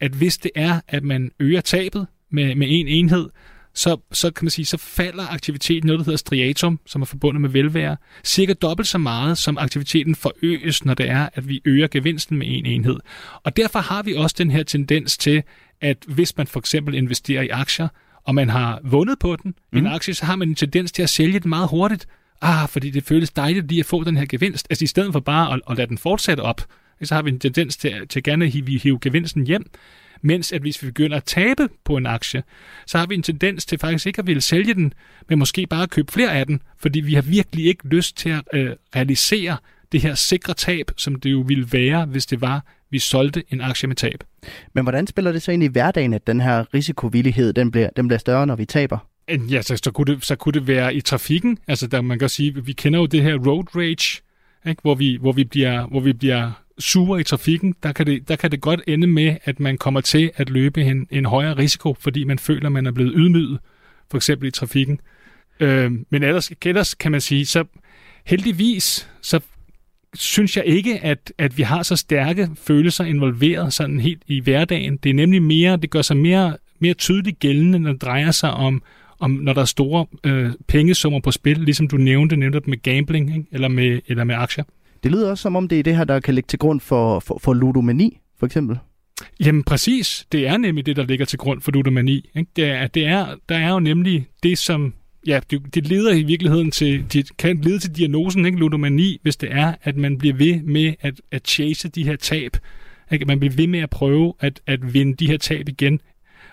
[0.00, 3.28] at hvis det er, at man øger tabet med, med en enhed,
[3.74, 7.40] så, så kan man sige, så falder aktiviteten, noget der hedder striatum, som er forbundet
[7.40, 11.88] med velvære, cirka dobbelt så meget, som aktiviteten forøges, når det er, at vi øger
[11.88, 12.96] gevinsten med en enhed.
[13.42, 15.42] Og derfor har vi også den her tendens til,
[15.80, 17.88] at hvis man for eksempel investerer i aktier,
[18.28, 19.78] og man har vundet på den, mm.
[19.78, 22.06] en aktie, så har man en tendens til at sælge den meget hurtigt.
[22.40, 24.66] Ah, fordi det føles dejligt lige at få den her gevinst.
[24.70, 26.60] Altså i stedet for bare at, at lade den fortsætte op,
[27.02, 29.70] så har vi en tendens til, til gerne at hive, hive gevinsten hjem.
[30.22, 32.42] Mens at hvis vi begynder at tabe på en aktie,
[32.86, 34.92] så har vi en tendens til faktisk ikke at ville sælge den,
[35.28, 38.28] men måske bare at købe flere af den, fordi vi har virkelig ikke lyst til
[38.28, 39.56] at øh, realisere
[39.92, 43.60] det her sikre tab, som det jo ville være, hvis det var, vi solgte en
[43.60, 44.24] aktie med tab.
[44.74, 48.08] Men hvordan spiller det så ind i hverdagen, at den her risikovillighed, den bliver, den
[48.08, 48.98] bliver større, når vi taber?
[49.50, 51.58] Ja, så, så, kunne det, så kunne det være i trafikken.
[51.68, 54.22] Altså, der man kan sige, vi kender jo det her road rage,
[54.66, 54.82] ikke?
[54.82, 58.36] Hvor, vi, hvor, vi bliver, hvor vi bliver sure i trafikken, der kan, det, der
[58.36, 61.96] kan det godt ende med, at man kommer til at løbe en, en højere risiko,
[62.00, 63.58] fordi man føler, man er blevet ydmyget,
[64.10, 65.00] for eksempel i trafikken.
[65.60, 67.64] Øh, men ellers, ellers kan man sige, så
[68.24, 69.40] heldigvis, så
[70.14, 74.96] synes jeg ikke, at, at vi har så stærke følelser involveret sådan helt i hverdagen.
[74.96, 78.50] Det er nemlig mere, det gør sig mere, mere tydeligt gældende, når det drejer sig
[78.50, 78.82] om,
[79.18, 83.36] om når der er store øh, pengesummer på spil, ligesom du nævnte netop med gambling
[83.36, 83.46] ikke?
[83.52, 84.64] Eller, med, eller med aktier.
[85.02, 87.20] Det lyder også som om, det er det her, der kan ligge til grund for,
[87.20, 88.78] for, for ludomani, for eksempel.
[89.40, 92.30] Jamen præcis, det er nemlig det, der ligger til grund for ludomani.
[92.36, 92.50] Ikke?
[92.56, 94.94] Det er, det er, der er jo nemlig det, som
[95.28, 98.58] ja, det, det leder i virkeligheden til, det kan lede til diagnosen, ikke?
[98.58, 102.56] ludomani, hvis det er, at man bliver ved med at, at chase de her tab.
[103.12, 103.24] Ikke?
[103.24, 106.00] Man bliver ved med at prøve at, at vinde de her tab igen.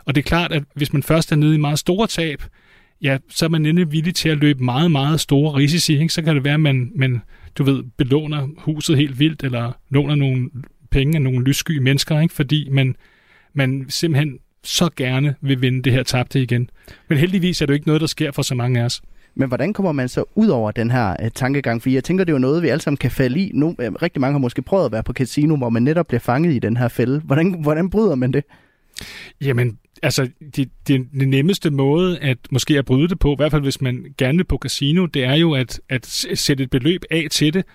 [0.05, 2.43] Og det er klart, at hvis man først er nede i meget store tab,
[3.01, 5.93] ja, så er man endelig villig til at løbe meget, meget store risici.
[5.99, 6.13] Ikke?
[6.13, 7.21] Så kan det være, at man, man
[7.57, 10.49] du ved, belåner huset helt vildt, eller låner nogle
[10.91, 12.33] penge af nogle lyssky mennesker, ikke?
[12.33, 12.95] fordi man,
[13.53, 16.69] man simpelthen så gerne vil vinde det her tabte igen.
[17.07, 19.01] Men heldigvis er det jo ikke noget, der sker for så mange af os.
[19.35, 21.81] Men hvordan kommer man så ud over den her uh, tankegang?
[21.81, 23.51] For jeg tænker, det er jo noget, vi alle sammen kan falde i.
[23.53, 26.19] Nu, uh, rigtig mange har måske prøvet at være på casino, hvor man netop bliver
[26.19, 27.19] fanget i den her fælde.
[27.19, 28.43] Hvordan, hvordan bryder man det?
[29.41, 33.51] Jamen, altså, det, det, det nemmeste måde at måske at bryde det på, i hvert
[33.51, 37.01] fald hvis man gerne vil på casino, det er jo at, at sætte et beløb
[37.11, 37.65] af til det,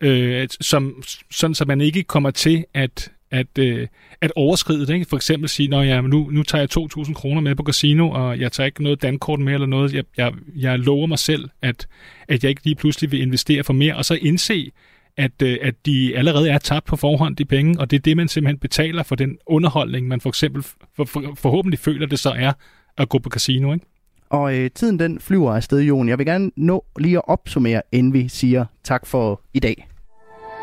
[0.00, 3.86] øh, som, sådan så man ikke kommer til at, at, øh,
[4.20, 4.94] at overskride det.
[4.94, 5.06] Ikke?
[5.06, 8.40] For eksempel sige, at ja, nu, nu tager jeg 2.000 kroner med på casino, og
[8.40, 9.94] jeg tager ikke noget dankort med eller noget.
[9.94, 11.88] Jeg, jeg, jeg lover mig selv, at,
[12.28, 14.70] at jeg ikke lige pludselig vil investere for mere, og så indse,
[15.16, 18.16] at, øh, at de allerede er tabt på forhånd, de penge, og det er det,
[18.16, 20.62] man simpelthen betaler for den underholdning, man for eksempel
[20.96, 22.52] for, for, forhåbentlig føler, det så er
[22.98, 23.86] at gå på casino, ikke?
[24.30, 26.08] Og øh, tiden den flyver afsted, Jon.
[26.08, 29.88] Jeg vil gerne nå lige at opsummere, inden vi siger tak for i dag.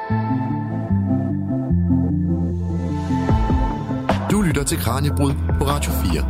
[0.10, 0.65] Mm.
[4.56, 6.26] Lytter til Kranjebrud på Radio 4.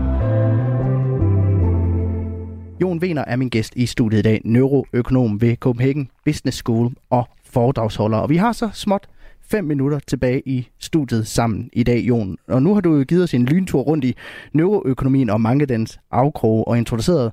[2.81, 7.27] Jon Vener er min gæst i studiet i dag, neuroøkonom ved Copenhagen Business School og
[7.43, 8.17] foredragsholder.
[8.17, 9.07] Og vi har så småt
[9.41, 12.37] fem minutter tilbage i studiet sammen i dag, Jon.
[12.47, 14.15] Og nu har du givet os en lyntur rundt i
[14.53, 17.31] neuroøkonomien og mange dens afkroge og introduceret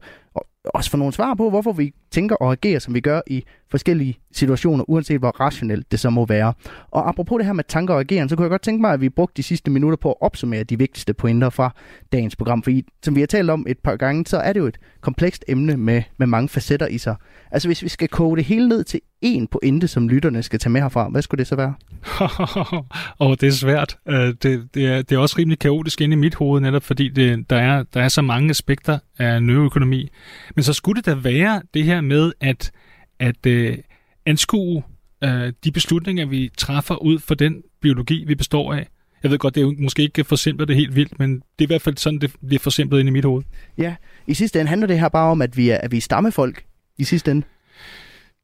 [0.65, 4.19] også få nogle svar på, hvorfor vi tænker og agerer, som vi gør i forskellige
[4.33, 6.55] situationer, uanset hvor rationelt det så må være.
[6.91, 9.01] Og apropos det her med tanker og ageren, så kunne jeg godt tænke mig, at
[9.01, 11.75] vi brugte de sidste minutter på at opsummere de vigtigste pointer fra
[12.13, 12.63] dagens program.
[12.63, 15.45] Fordi som vi har talt om et par gange, så er det jo et komplekst
[15.49, 17.17] emne med, med mange facetter i sig.
[17.51, 20.71] Altså hvis vi skal koge det hele ned til én pointe, som lytterne skal tage
[20.71, 21.75] med herfra, hvad skulle det så være?
[23.19, 23.97] og oh, det er svært.
[24.07, 27.09] Uh, det, det, er, det er også rimelig kaotisk inde i mit hoved, netop fordi
[27.09, 30.09] det, der, er, der er så mange aspekter af neuroøkonomi.
[30.55, 32.73] Men så skulle det da være det her med at,
[33.19, 33.79] at uh,
[34.27, 34.83] anskue
[35.25, 35.31] uh,
[35.65, 38.89] de beslutninger, vi træffer ud for den biologi, vi består af.
[39.23, 41.67] Jeg ved godt, det er måske ikke forsimplet det helt vildt, men det er i
[41.67, 43.43] hvert fald sådan, det bliver forsimplet ind i mit hoved.
[43.79, 43.95] Ja,
[44.27, 46.65] i sidste ende handler det her bare om, at vi er, at vi er stammefolk
[46.99, 47.47] i sidste ende.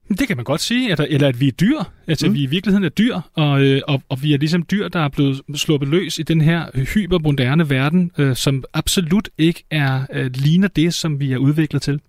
[0.09, 2.35] Det kan man godt sige, at, eller at vi er dyr, altså mm.
[2.35, 5.09] vi i virkeligheden er dyr, og, øh, og, og vi er ligesom dyr, der er
[5.09, 10.69] blevet sluppet løs i den her hypermoderne verden, øh, som absolut ikke er øh, ligner
[10.69, 12.01] det, som vi er udviklet til.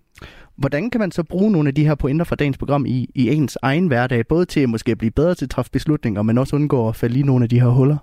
[0.56, 3.28] Hvordan kan man så bruge nogle af de her pointer fra dagens program i, i
[3.28, 6.56] ens egen hverdag, både til at måske blive bedre til at træffe beslutninger, men også
[6.56, 7.96] undgå at falde i nogle af de her huller?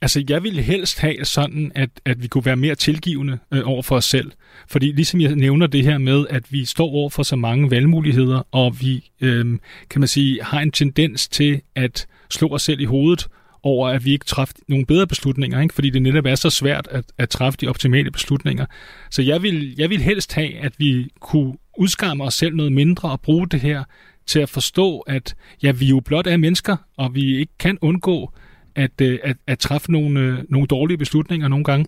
[0.00, 3.82] Altså, jeg ville helst have sådan, at, at vi kunne være mere tilgivende øh, over
[3.82, 4.32] for os selv.
[4.68, 8.42] Fordi ligesom jeg nævner det her med, at vi står over for så mange valgmuligheder,
[8.52, 9.58] og vi, øh,
[9.90, 13.28] kan man sige, har en tendens til at slå os selv i hovedet
[13.62, 15.74] over, at vi ikke træffer nogle bedre beslutninger, ikke?
[15.74, 18.66] fordi det netop er så svært at, at træffe de optimale beslutninger.
[19.10, 23.10] Så jeg vil, jeg vil helst have, at vi kunne udskamme os selv noget mindre
[23.10, 23.84] og bruge det her
[24.26, 28.32] til at forstå, at ja, vi jo blot er mennesker, og vi ikke kan undgå
[28.76, 31.86] at, øh, at, at træffe nogle, øh, nogle dårlige beslutninger nogle gange.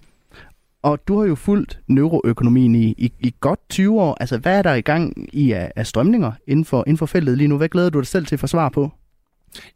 [0.83, 4.17] Og du har jo fulgt neuroøkonomien i, i, i godt 20 år.
[4.21, 7.39] Altså, hvad er der i gang i af, af strømninger inden for, inden for feltet
[7.39, 7.57] lige nu?
[7.57, 8.93] Hvad glæder du dig selv til at få svar på?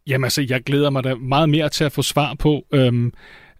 [0.07, 3.13] Jamen altså, jeg glæder mig da meget mere til at få svar på, øhm,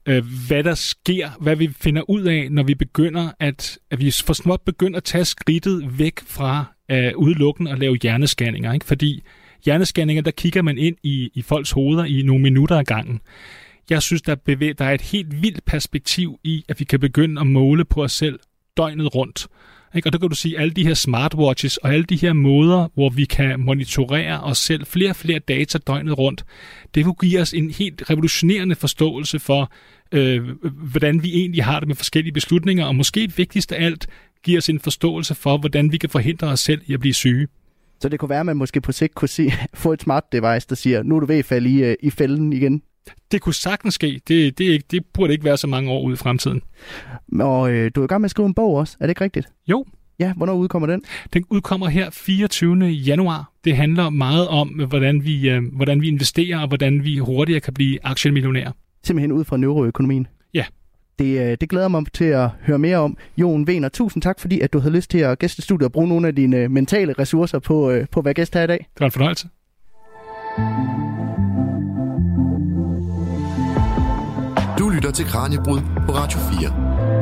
[0.07, 4.11] øh, hvad der sker, hvad vi finder ud af, når vi begynder at, at vi
[4.25, 8.73] for småt begynder at tage skridtet væk fra øh, udelukkende at lave hjernescanninger.
[8.73, 8.87] Ikke?
[8.87, 9.23] Fordi
[9.65, 13.21] hjernescanninger, der kigger man ind i, i folks hoveder i nogle minutter ad gangen.
[13.91, 17.41] Jeg synes, der, bevæger, der er et helt vildt perspektiv i, at vi kan begynde
[17.41, 18.39] at måle på os selv
[18.77, 19.47] døgnet rundt.
[19.95, 20.09] Ikke?
[20.09, 23.11] Og der kan du sige, alle de her smartwatches og alle de her måder, hvor
[23.11, 26.45] vi kan monitorere os selv flere og flere data døgnet rundt,
[26.95, 29.73] det vil give os en helt revolutionerende forståelse for,
[30.13, 30.49] øh,
[30.91, 34.07] hvordan vi egentlig har det med forskellige beslutninger, og måske vigtigst af alt,
[34.45, 37.49] giver os en forståelse for, hvordan vi kan forhindre os selv i at blive syge.
[38.03, 40.69] Så det kunne være, at man måske på sigt kunne sige, få et smart device,
[40.69, 42.83] der siger, nu er du ved at falde i, øh, i fælden igen.
[43.33, 44.21] Det kunne sagtens ske.
[44.29, 46.63] Det, det, ikke, det burde ikke være så mange år ude i fremtiden.
[47.41, 49.25] Og øh, du er i gang med at skrive en bog også, er det ikke
[49.25, 49.49] rigtigt?
[49.67, 49.85] Jo.
[50.19, 51.03] Ja, hvornår udkommer den?
[51.33, 52.87] Den udkommer her 24.
[52.87, 53.53] januar.
[53.65, 57.75] Det handler meget om, hvordan vi, øh, hvordan vi investerer, og hvordan vi hurtigere kan
[57.75, 58.73] blive aktiemillionærer.
[59.05, 60.27] Simpelthen ud fra neuroøkonomien?
[61.19, 63.17] Det, øh, det glæder mig til at høre mere om.
[63.37, 66.09] Jon Wiener, tusind tak, fordi at du havde lyst til at gæste studiet og bruge
[66.09, 68.79] nogle af dine mentale ressourcer på, øh, på at være gæst her i dag.
[68.79, 69.49] Det var en fornøjelse.
[74.79, 77.22] Du lytter til Kranjebrud på Radio 4.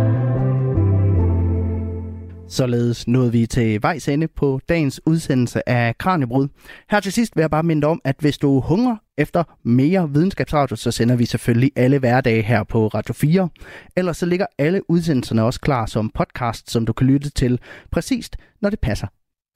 [2.51, 6.49] Således nåede vi til vejs ende på dagens udsendelse af Kranjebrud.
[6.91, 10.77] Her til sidst vil jeg bare minde om, at hvis du hungrer efter mere videnskabsradio,
[10.77, 13.49] så sender vi selvfølgelig alle hverdage her på Radio 4.
[13.97, 18.37] Ellers så ligger alle udsendelserne også klar som podcast, som du kan lytte til præcist,
[18.61, 19.07] når det passer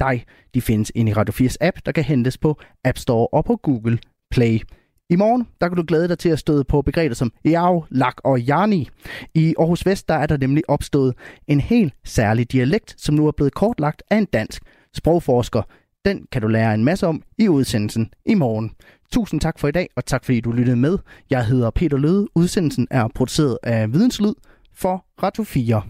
[0.01, 0.25] dig.
[0.55, 3.57] De findes inde i Radio 4's app, der kan hentes på App Store og på
[3.57, 3.99] Google
[4.31, 4.61] Play.
[5.11, 8.15] I morgen, der kan du glæde dig til at støde på begreber som Eau, Lak
[8.25, 8.89] og Jani.
[9.35, 11.15] I Aarhus Vest, der er der nemlig opstået
[11.47, 14.63] en helt særlig dialekt, som nu er blevet kortlagt af en dansk
[14.95, 15.63] sprogforsker.
[16.05, 18.71] Den kan du lære en masse om i udsendelsen i morgen.
[19.13, 20.99] Tusind tak for i dag, og tak fordi du lyttede med.
[21.31, 22.27] Jeg hedder Peter Løde.
[22.35, 24.35] Udsendelsen er produceret af Videnslyd
[24.75, 25.83] for Radio 4.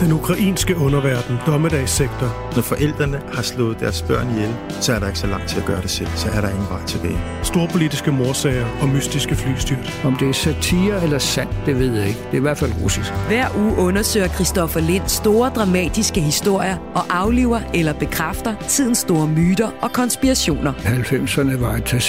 [0.00, 2.52] Den ukrainske underverden, dommedagssektor.
[2.54, 5.66] Når forældrene har slået deres børn ihjel, så er der ikke så langt til at
[5.66, 6.08] gøre det selv.
[6.16, 7.18] Så er der ingen vej tilbage.
[7.42, 10.00] Storpolitiske morsager og mystiske flystyrt.
[10.04, 12.20] Om det er satire eller sandt, det ved jeg ikke.
[12.20, 13.12] Det er i hvert fald russisk.
[13.12, 19.70] Hver uge undersøger Christoffer Lind store dramatiske historier og afliver eller bekræfter tidens store myter
[19.80, 20.72] og konspirationer.
[20.72, 22.00] 90'erne var et tag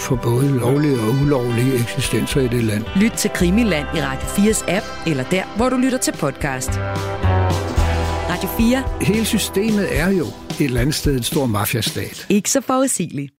[0.00, 2.84] for både lovlige og ulovlige eksistenser i det land.
[2.96, 6.80] Lyt til Krimiland i Radio 4's app, eller der, hvor du lytter til podcast.
[8.30, 8.84] Radio 4.
[9.00, 12.26] Hele systemet er jo et eller andet sted en stor mafiastat.
[12.28, 13.34] Ikke så forudsigeligt.